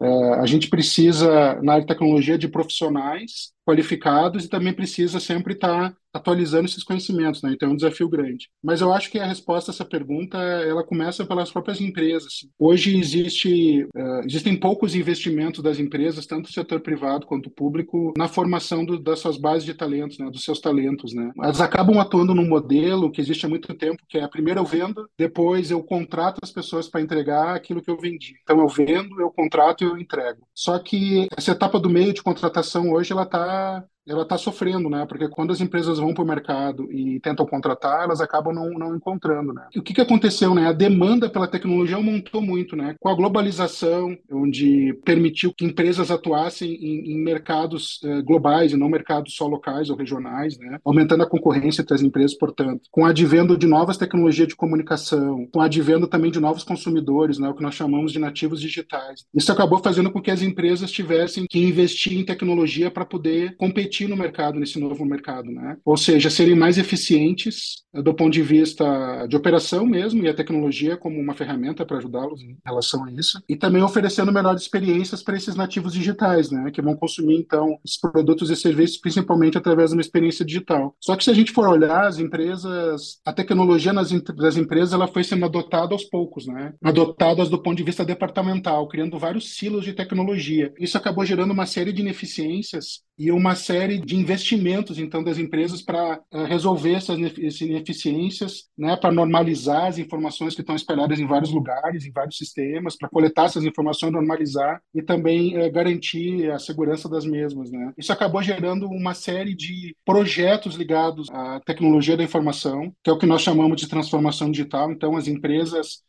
é, 0.00 0.34
a 0.34 0.46
gente 0.46 0.70
precisa, 0.70 1.60
na 1.62 1.72
área 1.72 1.82
de 1.82 1.88
tecnologia, 1.88 2.38
de 2.38 2.48
profissionais 2.48 3.52
qualificados 3.66 4.44
e 4.44 4.48
também 4.48 4.72
precisa 4.72 5.20
sempre 5.20 5.52
estar 5.52 5.90
tá 5.90 5.96
atualizando 6.18 6.66
esses 6.66 6.84
conhecimentos, 6.84 7.42
né? 7.42 7.52
Então 7.52 7.70
é 7.70 7.72
um 7.72 7.76
desafio 7.76 8.08
grande. 8.08 8.48
Mas 8.62 8.80
eu 8.80 8.92
acho 8.92 9.10
que 9.10 9.18
a 9.18 9.26
resposta 9.26 9.70
a 9.70 9.72
essa 9.72 9.84
pergunta 9.84 10.38
ela 10.38 10.84
começa 10.84 11.24
pelas 11.24 11.50
próprias 11.50 11.80
empresas. 11.80 12.46
Hoje 12.58 12.98
existe 12.98 13.84
uh, 13.84 14.20
existem 14.24 14.56
poucos 14.56 14.94
investimentos 14.94 15.62
das 15.62 15.78
empresas, 15.78 16.26
tanto 16.26 16.48
do 16.48 16.52
setor 16.52 16.80
privado 16.80 17.26
quanto 17.26 17.50
público, 17.50 18.12
na 18.16 18.28
formação 18.28 18.84
do, 18.84 18.98
das 18.98 19.20
suas 19.20 19.36
bases 19.36 19.64
de 19.64 19.74
talentos, 19.74 20.18
né? 20.18 20.30
Dos 20.30 20.44
seus 20.44 20.60
talentos, 20.60 21.14
né? 21.14 21.30
Elas 21.38 21.60
acabam 21.60 21.98
atuando 21.98 22.34
num 22.34 22.48
modelo 22.48 23.10
que 23.10 23.20
existe 23.20 23.46
há 23.46 23.48
muito 23.48 23.72
tempo, 23.74 24.02
que 24.08 24.18
é 24.18 24.28
primeiro 24.28 24.60
eu 24.60 24.64
vendo, 24.64 25.08
depois 25.16 25.70
eu 25.70 25.82
contrato 25.82 26.38
as 26.42 26.50
pessoas 26.50 26.88
para 26.88 27.00
entregar 27.00 27.54
aquilo 27.54 27.82
que 27.82 27.90
eu 27.90 27.98
vendi. 27.98 28.34
Então 28.42 28.60
eu 28.60 28.68
vendo, 28.68 29.20
eu 29.20 29.30
contrato 29.30 29.84
eu 29.84 29.98
entrego. 29.98 30.46
Só 30.54 30.78
que 30.78 31.26
essa 31.36 31.52
etapa 31.52 31.78
do 31.78 31.90
meio 31.90 32.12
de 32.12 32.22
contratação 32.22 32.90
hoje 32.92 33.12
ela 33.12 33.22
está 33.22 33.84
ela 34.08 34.22
está 34.22 34.38
sofrendo, 34.38 34.88
né? 34.88 35.06
Porque 35.06 35.28
quando 35.28 35.52
as 35.52 35.60
empresas 35.60 35.98
vão 35.98 36.14
para 36.14 36.24
o 36.24 36.26
mercado 36.26 36.90
e 36.92 37.20
tentam 37.20 37.46
contratar, 37.46 38.04
elas 38.04 38.20
acabam 38.20 38.54
não, 38.54 38.70
não 38.70 38.96
encontrando, 38.96 39.52
né? 39.52 39.66
E 39.74 39.78
o 39.78 39.82
que, 39.82 39.94
que 39.94 40.00
aconteceu, 40.00 40.54
né? 40.54 40.66
A 40.66 40.72
demanda 40.72 41.28
pela 41.28 41.48
tecnologia 41.48 41.96
aumentou 41.96 42.40
muito, 42.40 42.76
né? 42.76 42.94
Com 43.00 43.08
a 43.08 43.14
globalização, 43.14 44.16
onde 44.30 44.94
permitiu 45.04 45.52
que 45.52 45.64
empresas 45.64 46.10
atuassem 46.10 46.72
em, 46.72 47.12
em 47.12 47.22
mercados 47.22 48.00
eh, 48.04 48.22
globais 48.22 48.72
e 48.72 48.76
não 48.76 48.88
mercados 48.88 49.34
só 49.34 49.46
locais 49.46 49.90
ou 49.90 49.96
regionais, 49.96 50.58
né? 50.58 50.78
Aumentando 50.84 51.22
a 51.22 51.28
concorrência 51.28 51.82
entre 51.82 51.94
as 51.94 52.02
empresas, 52.02 52.36
portanto. 52.36 52.82
Com 52.90 53.02
o 53.02 53.06
advento 53.06 53.56
de 53.56 53.66
novas 53.66 53.96
tecnologias 53.96 54.48
de 54.48 54.56
comunicação, 54.56 55.46
com 55.52 55.60
o 55.60 55.62
advento 55.62 56.06
também 56.06 56.30
de 56.30 56.40
novos 56.40 56.64
consumidores, 56.64 57.38
né? 57.38 57.48
O 57.48 57.54
que 57.54 57.62
nós 57.62 57.74
chamamos 57.74 58.12
de 58.12 58.18
nativos 58.18 58.60
digitais. 58.60 59.24
Isso 59.34 59.52
acabou 59.52 59.78
fazendo 59.82 60.10
com 60.10 60.20
que 60.20 60.30
as 60.30 60.42
empresas 60.42 60.90
tivessem 60.90 61.46
que 61.48 61.58
investir 61.58 62.18
em 62.18 62.24
tecnologia 62.24 62.90
para 62.90 63.04
poder 63.04 63.56
competir 63.56 63.97
competir 63.98 64.08
no 64.08 64.16
mercado, 64.16 64.60
nesse 64.60 64.78
novo 64.78 65.04
mercado, 65.04 65.50
né? 65.50 65.76
Ou 65.84 65.96
seja, 65.96 66.30
serem 66.30 66.54
mais 66.54 66.78
eficientes 66.78 67.82
eh, 67.92 68.02
do 68.02 68.14
ponto 68.14 68.32
de 68.32 68.42
vista 68.42 69.26
de 69.26 69.36
operação 69.36 69.84
mesmo 69.84 70.22
e 70.22 70.28
a 70.28 70.34
tecnologia 70.34 70.96
como 70.96 71.18
uma 71.18 71.34
ferramenta 71.34 71.84
para 71.84 71.98
ajudá-los 71.98 72.40
em 72.40 72.56
relação 72.64 73.04
a 73.04 73.12
isso 73.12 73.42
e 73.48 73.56
também 73.56 73.82
oferecendo 73.82 74.32
melhores 74.32 74.62
experiências 74.62 75.22
para 75.22 75.36
esses 75.36 75.56
nativos 75.56 75.92
digitais, 75.92 76.50
né? 76.50 76.70
Que 76.70 76.82
vão 76.82 76.96
consumir 76.96 77.36
então 77.36 77.78
os 77.84 77.96
produtos 77.96 78.50
e 78.50 78.56
serviços 78.56 78.98
principalmente 78.98 79.58
através 79.58 79.90
de 79.90 79.96
uma 79.96 80.02
experiência 80.02 80.44
digital. 80.44 80.94
Só 81.00 81.16
que 81.16 81.24
se 81.24 81.30
a 81.30 81.34
gente 81.34 81.52
for 81.52 81.68
olhar 81.68 82.06
as 82.06 82.18
empresas, 82.18 83.20
a 83.24 83.32
tecnologia 83.32 83.92
nas 83.92 84.08
das 84.36 84.56
empresas 84.56 84.92
ela 84.92 85.06
foi 85.06 85.24
sendo 85.24 85.44
adotada 85.44 85.94
aos 85.94 86.04
poucos, 86.04 86.46
né? 86.46 86.74
Adotadas 86.82 87.48
do 87.48 87.60
ponto 87.62 87.76
de 87.76 87.82
vista 87.82 88.04
departamental, 88.04 88.86
criando 88.88 89.18
vários 89.18 89.56
silos 89.56 89.84
de 89.84 89.92
tecnologia. 89.92 90.72
Isso 90.78 90.96
acabou 90.96 91.24
gerando 91.24 91.52
uma 91.52 91.66
série 91.66 91.92
de 91.92 92.00
ineficiências 92.00 93.02
e 93.18 93.32
uma 93.32 93.54
série 93.56 93.98
de 93.98 94.14
investimentos 94.14 94.98
então 94.98 95.24
das 95.24 95.38
empresas 95.38 95.82
para 95.82 96.20
uh, 96.32 96.44
resolver 96.44 96.94
essas 96.94 97.18
ineficiências, 97.60 98.68
né, 98.76 98.96
para 98.96 99.10
normalizar 99.10 99.86
as 99.86 99.98
informações 99.98 100.54
que 100.54 100.60
estão 100.60 100.76
espalhadas 100.76 101.18
em 101.18 101.26
vários 101.26 101.50
lugares, 101.50 102.06
em 102.06 102.12
vários 102.12 102.36
sistemas, 102.36 102.96
para 102.96 103.08
coletar 103.08 103.46
essas 103.46 103.64
informações, 103.64 104.12
normalizar 104.12 104.80
e 104.94 105.02
também 105.02 105.58
uh, 105.58 105.70
garantir 105.72 106.50
a 106.50 106.58
segurança 106.58 107.08
das 107.08 107.24
mesmas, 107.24 107.70
né? 107.70 107.92
Isso 107.98 108.12
acabou 108.12 108.42
gerando 108.42 108.86
uma 108.86 109.14
série 109.14 109.54
de 109.54 109.96
projetos 110.04 110.76
ligados 110.76 111.28
à 111.30 111.60
tecnologia 111.60 112.16
da 112.16 112.22
informação, 112.22 112.92
que 113.02 113.10
é 113.10 113.12
o 113.12 113.18
que 113.18 113.26
nós 113.26 113.42
chamamos 113.42 113.80
de 113.80 113.88
transformação 113.88 114.50
digital. 114.50 114.92
Então, 114.92 115.16
as 115.16 115.26
empresas 115.26 116.02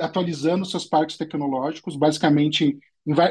atualizando 0.00 0.66
seus 0.66 0.84
parques 0.84 1.16
tecnológicos, 1.16 1.96
basicamente 1.96 2.78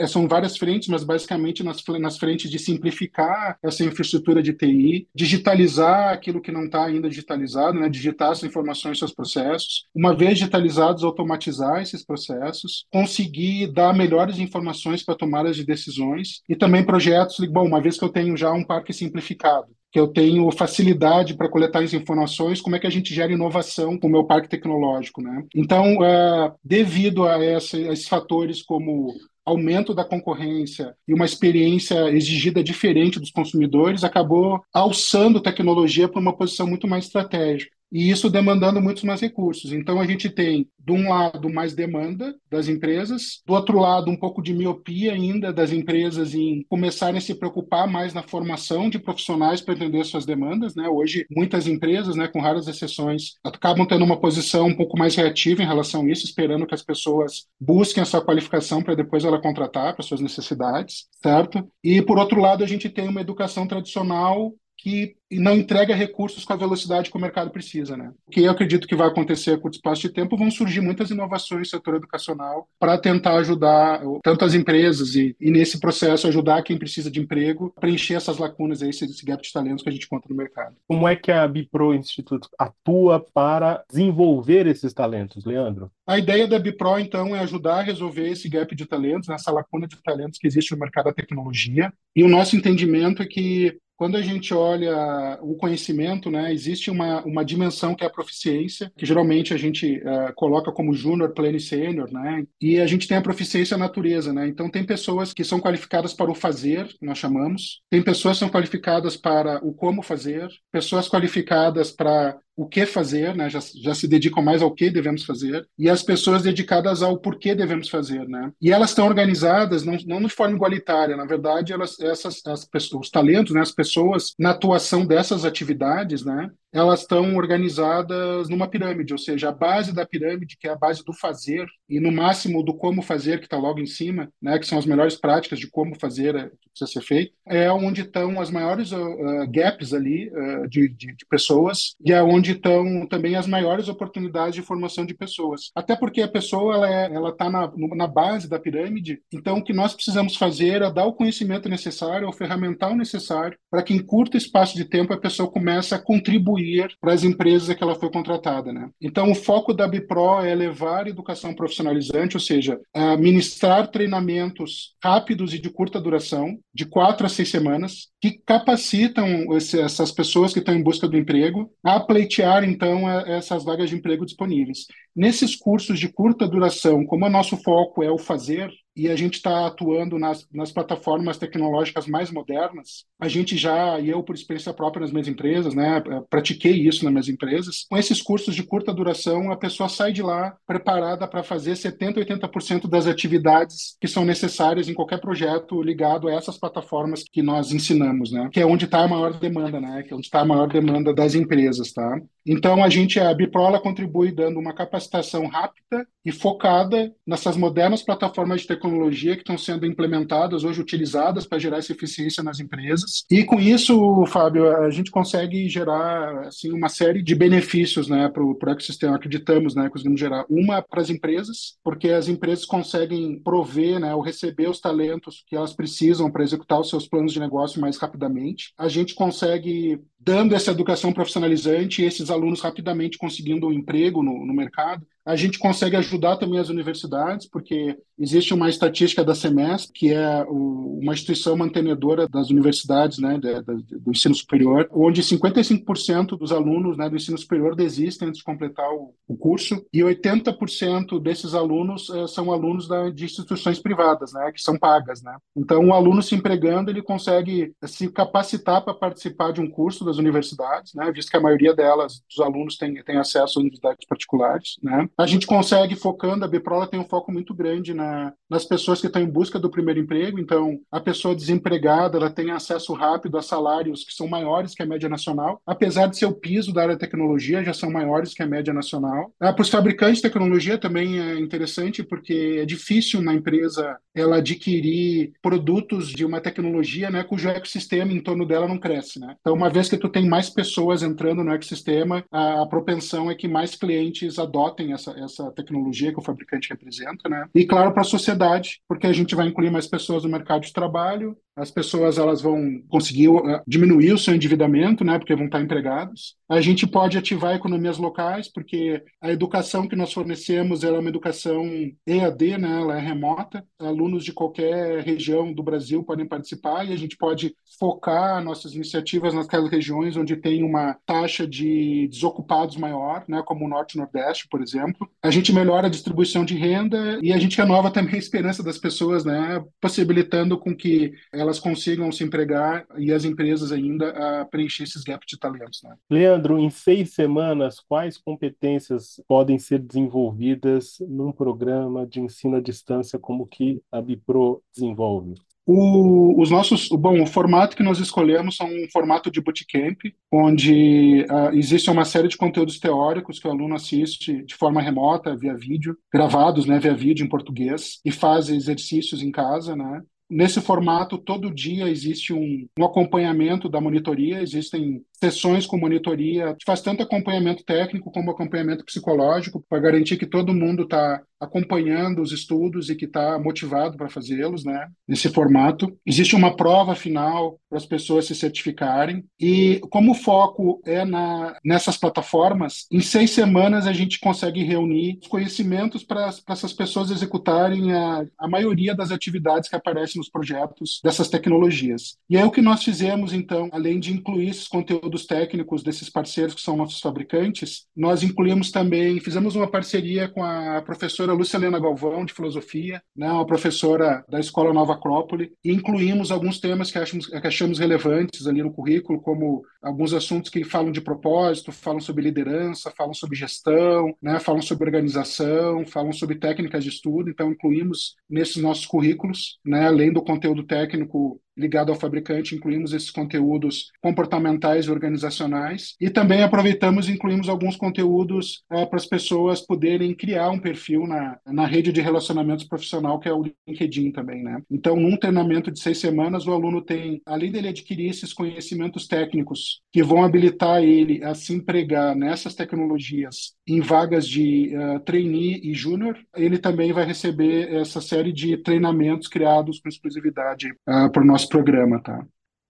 são 0.08 0.28
várias 0.28 0.58
frentes, 0.58 0.88
mas 0.88 1.04
basicamente 1.04 1.64
nas, 1.64 1.84
nas 2.00 2.18
frentes 2.18 2.50
de 2.50 2.60
simplificar 2.60 3.58
essa 3.64 3.84
infraestrutura 3.84 4.42
de 4.42 4.54
TI, 4.54 5.08
digitalizar 5.14 6.14
aquilo 6.14 6.42
que 6.42 6.52
não 6.52 6.66
está 6.66 6.86
ainda 6.86 7.10
digitalizado, 7.10 7.80
né? 7.80 7.90
digitar 7.90 8.32
as 8.32 8.44
informações, 8.44 9.00
seus 9.00 9.14
processos. 9.14 9.86
Uma 9.94 10.16
vez 10.16 10.38
digitalizados, 10.38 11.04
automatizar 11.04 11.82
esses 11.82 12.06
processos, 12.06 12.86
conseguir 12.92 13.68
dar 13.68 13.94
melhores 13.94 14.40
informações 14.40 15.04
para 15.04 15.16
tomadas 15.16 15.56
de 15.56 15.66
decisões 15.66 16.42
e 16.48 16.56
também 16.56 16.86
projetos, 16.86 17.40
bom, 17.50 17.66
uma 17.66 17.82
vez 17.82 17.98
que 17.98 18.06
eu 18.06 18.10
tenho 18.10 18.38
já 18.38 18.52
um 18.52 18.64
parque 18.64 18.94
simplificado, 18.94 19.68
que 19.92 20.00
eu 20.00 20.08
tenho 20.08 20.52
facilidade 20.52 21.36
para 21.36 21.50
coletar 21.50 21.84
as 21.84 21.94
informações, 21.94 22.62
como 22.62 22.76
é 22.76 22.80
que 22.80 22.88
a 22.88 22.90
gente 22.90 23.14
gera 23.14 23.32
inovação 23.32 23.98
com 23.98 24.08
o 24.08 24.10
meu 24.10 24.24
parque 24.24 24.50
tecnológico, 24.50 25.22
né? 25.22 25.44
Então, 25.56 26.04
é, 26.04 26.52
devido 26.64 27.26
a, 27.28 27.44
essa, 27.44 27.78
a 27.78 27.94
esses 27.94 28.08
fatores 28.08 28.64
como 28.64 29.14
aumento 29.46 29.94
da 29.94 30.06
concorrência 30.06 30.96
e 31.08 31.14
uma 31.14 31.26
experiência 31.26 32.10
exigida 32.10 32.64
diferente 32.64 33.20
dos 33.20 33.32
consumidores, 33.32 34.04
acabou 34.04 34.64
alçando 34.74 35.42
tecnologia 35.42 36.08
para 36.08 36.22
uma 36.22 36.36
posição 36.36 36.68
muito 36.68 36.88
mais 36.88 37.06
estratégica 37.06 37.76
e 37.94 38.10
isso 38.10 38.28
demandando 38.28 38.82
muitos 38.82 39.04
mais 39.04 39.22
recursos. 39.22 39.72
Então 39.72 40.02
a 40.02 40.08
gente 40.08 40.28
tem, 40.28 40.68
de 40.80 40.92
um 40.92 41.08
lado, 41.08 41.48
mais 41.48 41.76
demanda 41.76 42.36
das 42.50 42.68
empresas, 42.68 43.44
do 43.46 43.54
outro 43.54 43.80
lado, 43.80 44.10
um 44.10 44.18
pouco 44.18 44.42
de 44.42 44.52
miopia 44.52 45.14
ainda 45.14 45.54
das 45.54 45.72
empresas 45.72 46.34
em 46.34 46.66
começarem 46.68 47.20
a 47.20 47.22
se 47.22 47.36
preocupar 47.36 47.88
mais 47.88 48.12
na 48.12 48.24
formação 48.24 48.90
de 48.90 48.98
profissionais 48.98 49.62
para 49.62 49.76
atender 49.76 50.04
suas 50.06 50.26
demandas. 50.26 50.74
Né? 50.74 50.90
Hoje, 50.90 51.28
muitas 51.30 51.68
empresas, 51.68 52.16
né, 52.16 52.28
com 52.28 52.42
raras 52.42 52.68
exceções, 52.68 53.36
acabam 53.44 53.86
tendo 53.86 54.04
uma 54.04 54.20
posição 54.20 54.68
um 54.68 54.76
pouco 54.76 54.98
mais 54.98 55.16
reativa 55.16 55.62
em 55.62 55.68
relação 55.68 56.02
a 56.02 56.10
isso, 56.10 56.26
esperando 56.26 56.66
que 56.66 56.74
as 56.74 56.82
pessoas 56.82 57.46
busquem 57.62 58.02
a 58.02 58.06
sua 58.06 58.26
qualificação 58.26 58.82
para 58.82 58.96
depois 58.96 59.24
ela 59.24 59.40
contratar 59.40 59.94
para 59.94 60.04
suas 60.04 60.20
necessidades, 60.20 61.06
certo? 61.22 61.70
E, 61.84 62.02
por 62.02 62.18
outro 62.18 62.42
lado, 62.42 62.64
a 62.64 62.68
gente 62.68 62.90
tem 62.90 63.08
uma 63.08 63.22
educação 63.22 63.68
tradicional 63.68 64.52
que 64.84 65.16
não 65.32 65.56
entrega 65.56 65.96
recursos 65.96 66.44
com 66.44 66.52
a 66.52 66.58
velocidade 66.58 67.10
que 67.10 67.18
o 67.18 67.22
mercado 67.22 67.50
precisa, 67.50 67.96
né? 67.96 68.12
O 68.28 68.32
que 68.32 68.42
eu 68.42 68.52
acredito 68.52 68.86
que 68.86 68.96
vai 68.96 69.08
acontecer 69.08 69.52
a 69.52 69.58
curto 69.58 69.76
espaço 69.76 70.02
de 70.02 70.10
tempo, 70.10 70.38
vão 70.38 70.52
surgir 70.52 70.82
muitas 70.82 71.10
inovações 71.10 71.60
no 71.60 71.66
setor 71.66 71.96
educacional 71.96 72.68
para 72.78 72.98
tentar 72.98 73.36
ajudar 73.38 74.02
tanto 74.22 74.44
as 74.44 74.54
empresas 74.54 75.16
e, 75.16 75.36
e, 75.40 75.50
nesse 75.50 75.80
processo 75.80 76.28
ajudar 76.28 76.64
quem 76.64 76.78
precisa 76.78 77.10
de 77.10 77.22
emprego, 77.22 77.74
preencher 77.80 78.16
essas 78.16 78.38
lacunas 78.38 78.84
aí, 78.84 78.90
esse, 78.90 79.06
esse 79.06 79.26
gap 79.26 79.42
de 79.42 79.54
talentos 79.54 79.84
que 79.84 79.90
a 79.90 79.92
gente 79.92 80.06
encontra 80.06 80.28
no 80.30 80.36
mercado. 80.36 80.76
Como 80.86 81.08
é 81.08 81.16
que 81.16 81.32
a 81.32 81.48
Bipro 81.48 81.94
Instituto 81.94 82.50
atua 82.60 83.26
para 83.34 83.84
desenvolver 83.90 84.68
esses 84.68 84.94
talentos, 84.94 85.46
Leandro? 85.46 85.90
A 86.06 86.20
ideia 86.20 86.46
da 86.46 86.60
Bipro, 86.60 87.00
então, 87.00 87.34
é 87.34 87.40
ajudar 87.40 87.80
a 87.80 87.84
resolver 87.84 88.28
esse 88.30 88.50
gap 88.50 88.76
de 88.76 88.86
talentos, 88.86 89.30
essa 89.30 89.52
lacuna 89.52 89.88
de 89.88 89.96
talentos 90.04 90.38
que 90.38 90.46
existe 90.46 90.74
no 90.74 90.80
mercado 90.80 91.06
da 91.06 91.14
tecnologia. 91.14 91.94
E 92.14 92.22
o 92.24 92.28
nosso 92.28 92.58
entendimento 92.58 93.24
é 93.24 93.26
que 93.26 93.78
quando 94.04 94.18
a 94.18 94.22
gente 94.22 94.54
olha 94.54 95.40
o 95.42 95.56
conhecimento, 95.56 96.30
né, 96.30 96.52
existe 96.52 96.92
uma, 96.92 97.24
uma 97.24 97.46
dimensão 97.46 97.96
que 97.96 98.04
é 98.04 98.08
a 98.08 98.10
proficiência, 98.10 98.92
que 98.98 99.06
geralmente 99.06 99.54
a 99.54 99.58
gente 99.58 99.96
uh, 100.00 100.34
coloca 100.36 100.74
como 100.74 100.94
júnior, 100.94 101.34
pleno 101.34 101.56
e 101.56 101.62
sênior, 101.62 102.12
né, 102.12 102.44
e 102.60 102.82
a 102.82 102.86
gente 102.86 103.08
tem 103.08 103.16
a 103.16 103.22
proficiência 103.22 103.78
natureza, 103.78 104.34
né, 104.34 104.46
então 104.46 104.70
tem 104.70 104.86
pessoas 104.86 105.34
que 105.34 105.46
são 105.46 105.58
qualificadas 105.58 106.14
para 106.14 106.30
o 106.30 106.36
fazer, 106.36 106.94
nós 107.02 107.18
chamamos, 107.18 107.82
tem 107.90 108.04
pessoas 108.04 108.36
que 108.36 108.40
são 108.40 108.50
qualificadas 108.50 109.16
para 109.16 109.66
o 109.66 109.74
como 109.74 110.04
fazer, 110.04 110.50
pessoas 110.70 111.08
qualificadas 111.08 111.90
para 111.90 112.38
o 112.56 112.68
que 112.68 112.86
fazer, 112.86 113.36
né? 113.36 113.50
já, 113.50 113.60
já 113.60 113.96
se 113.96 114.08
dedicam 114.08 114.44
mais 114.44 114.62
ao 114.62 114.74
que 114.74 114.90
devemos 114.90 115.24
fazer, 115.26 115.68
e 115.78 115.90
as 115.90 116.04
pessoas 116.04 116.44
dedicadas 116.44 117.02
ao 117.02 117.18
porquê 117.18 117.56
devemos 117.56 117.90
fazer. 117.90 118.28
Né? 118.28 118.52
E 118.62 118.72
elas 118.72 118.92
estão 118.92 119.08
organizadas 119.08 119.84
não, 119.84 119.98
não 120.06 120.22
de 120.22 120.30
forma 120.30 120.56
igualitária, 120.56 121.18
na 121.18 121.26
verdade, 121.26 121.74
elas, 121.74 122.00
essas, 122.00 122.42
as, 122.46 122.68
os 122.94 123.10
talentos, 123.10 123.54
né? 123.54 123.62
as 123.62 123.72
pessoas 123.72 124.34
na 124.38 124.52
atuação 124.52 125.06
dessas 125.06 125.46
atividades, 125.46 126.24
né? 126.24 126.50
Elas 126.74 127.02
estão 127.02 127.36
organizadas 127.36 128.50
numa 128.50 128.68
pirâmide, 128.68 129.14
ou 129.14 129.20
seja, 129.20 129.50
a 129.50 129.52
base 129.52 129.94
da 129.94 130.06
pirâmide, 130.06 130.58
que 130.60 130.68
é 130.68 130.72
a 130.72 130.76
base 130.76 131.04
do 131.06 131.14
fazer, 131.14 131.68
e 131.88 132.00
no 132.00 132.12
máximo 132.12 132.64
do 132.64 132.74
como 132.74 133.04
fazer, 133.04 133.38
que 133.38 133.46
está 133.46 133.58
logo 133.58 133.80
em 133.80 133.86
cima, 133.86 134.30
né, 134.42 134.58
que 134.58 134.66
são 134.66 134.80
as 134.80 134.86
melhores 134.86 135.16
práticas 135.16 135.60
de 135.60 135.70
como 135.70 135.98
fazer 136.00 136.36
é, 136.36 136.50
que 136.50 136.70
precisa 136.70 137.00
ser 137.00 137.06
feito, 137.06 137.34
é 137.46 137.72
onde 137.72 138.02
estão 138.02 138.42
as 138.42 138.50
maiores 138.50 138.92
uh, 138.92 139.48
gaps 139.50 139.94
ali 139.94 140.30
uh, 140.30 140.68
de, 140.68 140.90
de, 140.90 141.16
de, 141.16 141.26
pessoas 141.30 141.96
e 142.04 142.12
é 142.12 142.24
onde 142.24 142.54
estão 142.54 143.06
também 143.08 143.36
as 143.36 143.46
maiores 143.46 143.88
oportunidades 143.88 144.56
de 144.56 144.62
formação 144.62 145.06
de 145.06 145.14
pessoas. 145.14 145.72
Até 145.76 145.96
porque 145.96 146.22
a 146.22 146.28
pessoa 146.28 146.76
ela 146.76 146.90
é, 146.90 147.30
está 147.30 147.50
na, 147.50 147.72
na 147.96 148.08
base 148.08 148.50
da 148.50 148.58
pirâmide, 148.58 149.22
então 149.32 149.58
o 149.58 149.64
que 149.64 149.74
nós 149.74 149.94
precisamos 149.94 150.36
fazer 150.36 150.82
é 150.82 150.92
dar 150.92 151.06
o 151.06 151.14
conhecimento 151.14 151.70
necessário, 151.70 152.28
o 152.28 152.34
ferramental 152.34 152.96
necessário, 152.96 153.58
para 153.70 153.84
que 153.84 153.94
em 153.94 154.04
curto 154.04 154.38
espaço 154.38 154.76
de 154.76 154.86
tempo 154.86 155.14
a 155.14 155.20
pessoa 155.20 155.52
comece 155.52 155.94
a 155.94 156.00
contribuir 156.00 156.63
para 157.00 157.14
as 157.14 157.24
empresas 157.24 157.76
que 157.76 157.84
ela 157.84 157.96
foi 157.96 158.12
contratada. 158.12 158.72
Né? 158.72 158.90
Então, 159.02 159.32
o 159.32 159.36
foco 159.36 159.74
da 159.74 159.88
Bipro 159.88 160.42
é 160.42 160.54
levar 160.54 161.08
educação 161.08 161.54
profissionalizante, 161.54 162.36
ou 162.36 162.42
seja, 162.42 162.80
ministrar 163.20 163.88
treinamentos 163.90 164.96
rápidos 165.04 165.54
e 165.54 165.60
de 165.60 165.70
curta 165.70 166.00
duração, 166.00 166.58
de 166.74 166.86
quatro 166.86 167.26
a 167.26 167.30
seis 167.30 167.50
semanas, 167.50 168.08
que 168.22 168.40
capacitam 168.46 169.28
essas 169.56 170.12
pessoas 170.12 170.54
que 170.54 170.60
estão 170.60 170.74
em 170.74 170.84
busca 170.84 171.08
do 171.08 171.18
emprego 171.18 171.72
a 171.84 172.00
pleitear, 172.00 172.64
então, 172.64 173.10
essas 173.10 173.64
vagas 173.64 173.90
de 173.90 173.96
emprego 173.96 174.26
disponíveis. 174.26 174.86
Nesses 175.16 175.56
cursos 175.56 176.00
de 176.00 176.10
curta 176.10 176.48
duração, 176.48 177.06
como 177.06 177.26
o 177.26 177.30
nosso 177.30 177.58
foco 177.58 178.04
é 178.04 178.12
o 178.12 178.18
fazer, 178.18 178.72
e 178.96 179.10
a 179.10 179.16
gente 179.16 179.36
está 179.36 179.66
atuando 179.66 180.20
nas, 180.20 180.48
nas 180.52 180.72
plataformas 180.72 181.38
tecnológicas 181.38 182.06
mais 182.08 182.32
modernas. 182.32 183.06
A 183.20 183.28
gente 183.28 183.58
já, 183.58 184.00
e 184.00 184.10
eu 184.10 184.24
por 184.24 184.36
experiência 184.36 184.74
própria 184.74 185.02
nas 185.02 185.12
minhas 185.12 185.28
empresas, 185.28 185.74
né, 185.74 186.02
pratiquei 186.30 186.74
isso 186.74 187.04
nas 187.04 187.14
minhas 187.14 187.30
empresas. 187.30 187.86
Com 187.90 187.98
esses 187.98 188.22
cursos 188.22 188.56
de 188.56 188.64
curta 188.64 188.94
duração, 188.94 189.52
a 189.52 189.58
pessoa 189.58 189.90
sai 189.90 190.12
de 190.12 190.22
lá 190.22 190.56
preparada 190.66 191.28
para 191.28 191.44
fazer 191.44 191.76
70, 191.76 192.20
80% 192.22 192.88
das 192.88 193.08
atividades 193.08 193.98
que 194.00 194.08
são 194.08 194.24
necessárias 194.26 194.88
em 194.88 194.94
qualquer 194.94 195.20
projeto 195.20 195.82
ligado 195.82 196.28
a 196.28 196.34
essas 196.34 196.58
plataformas 196.58 197.24
que 197.24 197.42
nós 197.42 197.72
ensinamos, 197.72 198.32
né, 198.32 198.50
que 198.52 198.60
é 198.60 198.66
onde 198.66 198.86
está 198.86 199.04
a 199.04 199.08
maior 199.08 199.34
demanda, 199.40 199.80
né, 199.80 200.04
que 200.04 200.14
é 200.14 200.16
onde 200.16 200.28
está 200.28 200.42
a 200.42 200.46
maior 200.46 200.68
demanda 200.68 201.14
das 201.14 201.36
empresas, 201.36 201.92
tá? 201.92 202.20
Então 202.46 202.84
a 202.84 202.90
gente, 202.90 203.20
a 203.20 203.34
Biprola 203.34 203.80
contribui 203.80 204.32
dando 204.32 204.60
uma 204.60 204.74
capacitação 204.74 205.48
rápida 205.48 206.06
e 206.26 206.32
focada 206.32 207.14
nessas 207.26 207.58
modernas 207.58 208.02
plataformas 208.02 208.62
de 208.62 208.68
tecnologia 208.68 209.36
que 209.36 209.42
estão 209.42 209.58
sendo 209.58 209.86
implementadas 209.86 210.64
hoje, 210.64 210.82
utilizadas 210.82 211.46
para 211.46 211.60
gerar 211.60 211.78
essa 211.78 211.92
eficiência 211.92 212.42
nas 212.44 212.60
empresas. 212.60 213.26
E 213.30 213.44
com 213.44 213.60
isso, 213.60 214.26
Fábio, 214.28 214.76
a 214.78 214.90
gente 214.90 215.12
consegue 215.12 215.68
gerar 215.68 216.48
assim, 216.48 216.72
uma 216.72 216.90
série 216.90 217.22
de 217.22 217.36
benefícios 217.36 218.08
né, 218.08 218.30
para 218.30 218.44
o 218.44 218.58
ecossistema. 218.68 219.16
Acreditamos, 219.16 219.76
né, 219.76 219.90
conseguimos 219.90 220.20
gerar 220.20 220.46
uma 220.50 220.82
para 220.82 221.02
as 221.02 221.10
empresas, 221.10 221.78
porque 221.84 222.10
as 222.10 222.28
empresas 222.28 222.66
conseguem 222.66 223.40
prover 223.40 224.00
né, 224.00 224.16
ou 224.16 224.22
receber 224.22 224.70
os 224.70 224.80
talentos 224.80 225.44
que 225.48 225.56
elas 225.56 225.74
precisam 225.74 226.32
para 226.32 226.44
executar 226.44 226.80
os 226.80 226.90
seus 226.90 227.08
planos 227.08 227.34
de 227.34 227.40
negócio 227.40 227.82
mais 227.82 227.98
rapidamente. 227.98 228.74
A 228.78 228.88
gente 228.88 229.14
consegue 229.14 230.00
dando 230.24 230.56
essa 230.56 230.72
educação 230.72 231.12
profissionalizante 231.12 232.02
e 232.02 232.06
esses 232.06 232.30
alunos 232.30 232.62
rapidamente 232.62 233.18
conseguindo 233.18 233.68
um 233.68 233.74
emprego 233.74 234.24
no, 234.24 234.46
no 234.46 234.54
mercado. 234.54 235.06
A 235.26 235.36
gente 235.36 235.58
consegue 235.58 235.96
ajudar 235.96 236.36
também 236.36 236.60
as 236.60 236.70
universidades, 236.70 237.48
porque 237.48 237.98
existe 238.20 238.54
uma 238.54 238.70
estatística 238.70 239.24
da 239.24 239.34
SEMESP, 239.34 239.94
que 239.94 240.14
é 240.14 240.44
o, 240.44 241.00
uma 241.02 241.14
instituição 241.14 241.56
mantenedora 241.56 242.28
das 242.28 242.50
universidades 242.50 243.20
né, 243.20 243.40
de, 243.40 243.62
de, 243.62 244.00
do 244.00 244.12
ensino 244.12 244.36
superior, 244.36 244.88
onde 244.92 245.22
55% 245.22 246.38
dos 246.38 246.52
alunos 246.52 246.98
né, 246.98 247.10
do 247.10 247.16
ensino 247.16 247.38
superior 247.38 247.76
desistem 247.76 248.28
antes 248.28 248.40
de 248.40 248.44
completar 248.44 248.90
o, 248.92 249.14
o 249.28 249.38
curso, 249.38 249.86
e 249.94 250.00
80% 250.00 251.22
desses 251.22 251.54
alunos 251.54 252.10
eh, 252.10 252.28
são 252.28 252.52
alunos 252.52 252.88
da, 252.88 253.10
de 253.10 253.26
instituições 253.26 253.80
privadas, 253.80 254.34
né, 254.34 254.52
que 254.52 254.62
são 254.62 254.78
pagas. 254.78 255.22
Né? 255.22 255.36
Então, 255.56 255.88
o 255.88 255.94
aluno 255.94 256.22
se 256.22 256.36
empregando, 256.36 256.90
ele 256.90 257.02
consegue 257.02 257.74
se 257.86 258.10
capacitar 258.12 258.84
para 258.84 258.94
participar 258.94 259.54
de 259.54 259.62
um 259.62 259.70
curso 259.70 260.04
das 260.04 260.18
universidades, 260.18 260.94
né, 260.94 261.12
visto 261.12 261.32
que 261.32 261.38
a 261.38 261.42
maioria 261.42 261.74
delas, 261.74 262.22
dos 262.30 262.46
alunos, 262.46 262.78
tem, 262.78 263.02
tem 263.04 263.18
acesso 263.18 263.58
a 263.58 263.62
universidades 263.62 264.06
particulares. 264.06 264.78
Né? 264.82 265.08
A 265.18 265.26
gente 265.26 265.46
consegue, 265.46 265.96
focando, 265.96 266.44
a 266.44 266.48
Biprola 266.48 266.88
tem 266.88 267.00
um 267.00 267.08
foco 267.08 267.32
muito 267.32 267.54
grande 267.54 267.94
na, 267.94 268.34
nas 268.50 268.66
pessoas 268.66 269.00
que 269.00 269.08
estão 269.08 269.22
em 269.22 269.30
busca 269.30 269.60
do 269.60 269.70
primeiro 269.70 270.00
emprego, 270.00 270.40
então 270.40 270.80
a 270.92 271.00
pessoa 271.00 271.36
desempregada 271.36 272.18
ela 272.18 272.30
tem 272.30 272.52
acesso 272.52 272.94
rápido 272.94 273.38
a 273.38 273.42
salários 273.42 274.04
que 274.04 274.14
são 274.14 274.28
maiores 274.28 274.74
que 274.74 274.84
a 274.84 274.86
média 274.86 275.10
nacional, 275.10 275.62
apesar 275.66 276.08
de 276.08 276.18
ser 276.18 276.26
o 276.26 276.34
piso 276.34 276.74
da 276.74 276.84
área 276.84 276.96
de 276.96 277.00
tecnologia, 277.00 277.64
já 277.64 277.74
são 277.74 277.92
maiores 277.92 278.34
que 278.34 278.44
a 278.44 278.48
média 278.48 278.74
nacional. 278.74 279.32
Ah, 279.40 279.54
para 279.54 279.62
os 279.62 279.70
fabricantes 279.70 280.18
de 280.18 280.24
tecnologia 280.24 280.78
também 280.78 281.20
é 281.20 281.40
interessante, 281.40 282.04
porque 282.04 282.60
é 282.62 282.66
difícil 282.66 283.22
na 283.22 283.34
empresa 283.34 283.98
ela 284.16 284.38
adquirir 284.38 285.34
produtos 285.42 286.10
de 286.10 286.26
uma 286.26 286.42
tecnologia 286.42 287.10
né, 287.10 287.24
cujo 287.24 287.50
ecossistema 287.50 288.12
em 288.12 288.22
torno 288.22 288.46
dela 288.46 288.68
não 288.68 288.78
cresce. 288.78 289.20
Né? 289.20 289.36
Então, 289.40 289.54
uma 289.54 289.70
vez 289.70 289.90
que 289.90 289.98
tu 289.98 290.10
tem 290.10 290.28
mais 290.28 290.50
pessoas 290.50 291.04
entrando 291.04 291.44
no 291.44 291.52
ecossistema, 291.52 292.24
a, 292.32 292.62
a 292.62 292.66
propensão 292.68 293.30
é 293.30 293.36
que 293.36 293.48
mais 293.48 293.76
clientes 293.76 294.40
adotem 294.40 294.94
essa 294.94 295.03
essa, 295.10 295.20
essa 295.20 295.52
tecnologia 295.52 296.12
que 296.12 296.20
o 296.20 296.24
fabricante 296.24 296.70
representa, 296.70 297.28
né? 297.28 297.48
E 297.54 297.66
claro, 297.66 297.92
para 297.92 298.02
a 298.02 298.06
sociedade, 298.06 298.82
porque 298.88 299.08
a 299.08 299.14
gente 299.14 299.36
vai 299.36 299.48
incluir 299.48 299.70
mais 299.70 299.88
pessoas 299.88 300.24
no 300.24 300.30
mercado 300.30 300.62
de 300.62 300.74
trabalho, 300.74 301.38
as 301.56 301.70
pessoas 301.70 302.18
elas 302.18 302.42
vão 302.42 302.82
conseguir 302.90 303.30
uh, 303.30 303.62
diminuir 303.68 304.14
o 304.14 304.18
seu 304.18 304.34
endividamento, 304.34 305.04
né, 305.04 305.18
porque 305.18 305.36
vão 305.36 305.46
estar 305.46 305.62
empregados. 305.62 306.36
A 306.50 306.62
gente 306.62 306.86
pode 306.88 307.18
ativar 307.18 307.56
economias 307.56 307.98
locais, 307.98 308.52
porque 308.52 309.04
a 309.22 309.32
educação 309.32 309.88
que 309.88 309.96
nós 309.96 310.12
fornecemos 310.12 310.84
é 310.84 310.92
uma 310.92 311.10
educação 311.10 311.64
EAD, 312.06 312.58
né, 312.58 312.82
ela 312.82 312.98
é 312.98 313.02
remota. 313.02 313.66
Alunos 313.80 314.24
de 314.24 314.34
qualquer 314.34 315.04
região 315.04 315.54
do 315.54 315.64
Brasil 315.64 316.04
podem 316.04 316.28
participar 316.28 316.86
e 316.86 316.94
a 316.94 316.98
gente 316.98 317.18
pode 317.18 317.56
focar 317.80 318.44
nossas 318.44 318.74
iniciativas 318.74 319.34
naquelas 319.34 319.70
regiões 319.70 320.18
onde 320.18 320.36
tem 320.36 320.64
uma 320.64 320.98
taxa 321.06 321.48
de 321.48 322.08
desocupados 322.08 322.78
maior, 322.78 323.24
né, 323.28 323.44
como 323.46 323.66
o 323.66 323.70
Norte 323.70 323.96
e 323.96 323.98
Nordeste, 323.98 324.48
por 324.50 324.62
exemplo. 324.62 325.10
A 325.22 325.32
gente 325.32 325.54
melhora 325.54 325.88
a 325.88 325.90
distribuição 325.90 326.44
de 326.44 326.56
renda 326.56 327.20
e 327.22 327.32
a 327.32 327.38
gente 327.38 327.58
renova 327.58 327.92
também 327.92 328.16
a 328.16 328.20
esperança 328.20 328.64
das 328.64 328.78
pessoas, 328.78 329.24
né, 329.24 329.64
possibilitando 329.80 330.58
com 330.58 330.76
que 330.76 331.14
elas 331.44 331.60
consigam 331.60 332.12
se 332.12 332.24
empregar 332.24 332.86
e 332.98 333.12
as 333.12 333.26
empresas 333.26 333.72
ainda 333.72 334.10
a 334.10 334.46
preencher 334.46 334.84
esses 334.84 335.04
gaps 335.04 335.28
de 335.28 335.38
talentos. 335.38 335.82
Né? 335.84 335.96
Leandro, 336.10 336.58
em 336.58 336.70
seis 336.70 337.14
semanas, 337.14 337.80
quais 337.80 338.18
competências 338.18 339.22
podem 339.28 339.60
ser 339.60 339.80
desenvolvidas 339.80 340.98
num 341.02 341.32
programa 341.32 342.08
de 342.08 342.20
ensino 342.20 342.58
à 342.58 342.62
distância 342.62 343.20
como 343.20 343.46
que 343.46 343.82
a 343.92 344.02
Bipro 344.02 344.62
desenvolve? 344.74 345.36
O, 345.66 346.42
os 346.42 346.52
nossos, 346.52 346.90
bom, 346.90 347.22
o 347.22 347.26
formato 347.26 347.78
que 347.78 347.84
nós 347.84 347.98
escolhemos 347.98 348.58
são 348.58 348.68
um 348.68 348.86
formato 348.92 349.32
de 349.32 349.40
bootcamp, 349.40 349.98
onde 350.30 351.26
uh, 351.30 351.56
existe 351.56 351.90
uma 351.90 352.04
série 352.04 352.28
de 352.28 352.36
conteúdos 352.36 352.80
teóricos 352.80 353.40
que 353.40 353.48
o 353.48 353.52
aluno 353.52 353.74
assiste 353.74 354.44
de 354.44 354.56
forma 354.56 354.82
remota, 354.82 355.38
via 355.38 355.56
vídeo, 355.56 355.98
gravados, 356.14 356.66
né, 356.66 356.80
via 356.80 356.94
vídeo 356.94 357.26
em 357.26 357.30
português, 357.30 358.02
e 358.04 358.12
faz 358.12 358.50
exercícios 358.50 359.24
em 359.24 359.32
casa, 359.32 359.74
né, 359.74 360.02
Nesse 360.34 360.60
formato, 360.60 361.16
todo 361.16 361.54
dia 361.54 361.88
existe 361.88 362.34
um, 362.34 362.68
um, 362.80 362.84
acompanhamento 362.84 363.70
da 363.70 363.80
monitoria, 363.80 364.42
existem 364.42 365.06
sessões 365.24 365.66
com 365.66 365.78
monitoria, 365.78 366.56
faz 366.66 366.82
tanto 366.82 367.02
acompanhamento 367.02 367.64
técnico 367.64 368.12
como 368.12 368.32
acompanhamento 368.32 368.84
psicológico, 368.84 369.64
para 369.70 369.80
garantir 369.80 370.18
que 370.18 370.26
todo 370.26 370.54
mundo 370.54 370.84
está 370.84 371.22
acompanhando 371.40 372.22
os 372.22 372.32
estudos 372.32 372.90
e 372.90 372.96
que 372.96 373.06
está 373.06 373.38
motivado 373.38 373.98
para 373.98 374.10
fazê-los, 374.10 374.64
né? 374.64 374.88
Nesse 375.08 375.30
formato. 375.30 375.96
Existe 376.06 376.36
uma 376.36 376.56
prova 376.56 376.96
final 376.96 377.60
para 377.70 377.78
as 377.78 377.86
pessoas 377.86 378.26
se 378.26 378.36
certificarem. 378.36 379.26
E 379.40 379.82
como 379.90 380.12
o 380.12 380.16
foco 380.16 380.82
é 380.86 381.04
na, 381.04 381.58
nessas 381.64 381.98
plataformas, 381.98 382.86
em 382.92 383.02
seis 383.02 383.32
semanas 383.32 383.86
a 383.86 383.94
gente 383.94 384.20
consegue 384.20 384.64
reunir 384.64 385.20
os 385.22 385.28
conhecimentos 385.28 386.04
para 386.04 386.30
essas 386.48 386.74
pessoas 386.74 387.12
executarem 387.12 387.92
a, 387.92 388.26
a 388.40 388.48
maioria 388.48 388.96
das 388.96 389.12
atividades 389.12 389.70
que 389.70 389.76
aparecem 389.76 390.20
nos 390.20 390.30
projetos 390.30 391.02
dessas 391.04 391.30
tecnologias. 391.30 392.18
E 392.30 392.38
é 392.38 392.46
o 392.46 392.52
que 392.52 392.62
nós 392.62 392.84
fizemos, 392.84 393.34
então, 393.34 393.70
além 393.72 394.00
de 394.00 394.14
incluir 394.14 394.50
esses 394.50 394.68
conteúdos 394.68 395.13
técnicos 395.26 395.84
desses 395.84 396.10
parceiros 396.10 396.56
que 396.56 396.62
são 396.62 396.76
nossos 396.76 397.00
fabricantes, 397.00 397.86
nós 397.96 398.24
incluímos 398.24 398.72
também, 398.72 399.20
fizemos 399.20 399.56
uma 399.56 399.70
parceria 399.70 400.28
com 400.28 400.44
a 400.44 400.82
professora 400.82 401.34
Helena 401.54 401.80
Galvão, 401.80 402.26
de 402.26 402.34
filosofia, 402.34 403.02
né, 403.16 403.32
uma 403.32 403.46
professora 403.46 404.24
da 404.28 404.40
Escola 404.40 404.74
Nova 404.74 404.94
Acrópole, 404.94 405.52
e 405.64 405.72
incluímos 405.72 406.32
alguns 406.32 406.60
temas 406.60 406.92
que 406.92 406.98
achamos, 406.98 407.28
que 407.28 407.48
achamos 407.48 407.80
relevantes 407.80 408.48
ali 408.48 408.64
no 408.64 408.74
currículo, 408.74 409.22
como 409.22 409.64
alguns 409.82 410.14
assuntos 410.14 410.50
que 410.50 410.64
falam 410.64 410.92
de 410.92 411.02
propósito, 411.02 411.72
falam 411.72 412.00
sobre 412.00 412.24
liderança, 412.24 412.92
falam 412.98 413.14
sobre 413.14 413.38
gestão, 413.38 414.16
né, 414.22 414.40
falam 414.40 414.62
sobre 414.62 414.86
organização, 414.86 415.86
falam 415.86 416.12
sobre 416.12 416.36
técnicas 416.36 416.84
de 416.84 416.90
estudo, 416.90 417.30
então 417.30 417.52
incluímos 417.52 418.16
nesses 418.30 418.58
nossos 418.58 418.86
currículos, 418.86 419.60
né, 419.66 419.88
além 419.88 420.12
do 420.12 420.24
conteúdo 420.24 420.64
técnico 420.64 421.40
ligado 421.58 421.92
ao 421.92 422.00
fabricante, 422.00 422.56
incluímos 422.56 422.94
esses 422.94 423.12
conteúdos 423.12 423.92
comportamentais 424.02 424.86
e 424.86 424.92
organizacionais 424.92 425.96
e 426.00 426.10
também 426.10 426.44
aproveitamos 426.44 427.08
e 427.08 427.12
incluímos 427.12 427.50
alguns 427.50 427.76
conteúdos 427.76 428.64
é, 428.72 428.86
para 428.86 428.98
as 428.98 429.06
pessoas 429.06 429.62
poderem 429.62 430.14
criar 430.14 430.50
um 430.50 430.60
perfil 430.60 431.08
na, 431.08 431.38
na 431.46 431.66
rede 431.66 431.92
de 431.92 432.02
relacionamentos 432.02 432.66
profissional 432.66 433.20
que 433.20 433.30
é 433.30 433.34
o 433.34 433.44
LinkedIn 433.68 434.12
também, 434.12 434.44
né? 434.44 434.62
Então, 434.70 434.96
num 434.96 435.18
treinamento 435.18 435.72
de 435.72 435.80
seis 435.80 435.98
semanas, 436.00 436.46
o 436.46 436.52
aluno 436.52 436.82
tem, 436.82 437.22
além 437.26 437.52
dele 437.52 437.68
adquirir 437.68 438.10
esses 438.10 438.34
conhecimentos 438.34 439.08
técnicos 439.08 439.82
que 439.92 440.04
vão 440.04 440.24
habilitar 440.24 440.84
ele 440.84 441.24
a 441.24 441.34
se 441.36 441.54
empregar 441.54 442.16
nessas 442.16 442.56
tecnologias 442.56 443.54
em 443.68 443.80
vagas 443.80 444.28
de 444.28 444.76
uh, 444.76 445.00
trainee 445.02 445.62
e 445.64 445.74
júnior, 445.74 446.18
ele 446.36 446.58
também 446.58 446.92
vai 446.92 447.06
receber 447.06 447.74
essa 447.74 448.02
série 448.02 448.32
de 448.32 448.58
treinamentos 448.58 449.28
criados 449.28 449.80
com 449.80 449.90
exclusividade 449.90 450.70
uh, 450.72 451.12
para 451.12 451.22
o 451.22 451.26
nosso 451.44 451.50
programa, 451.50 452.02
tá? 452.02 452.26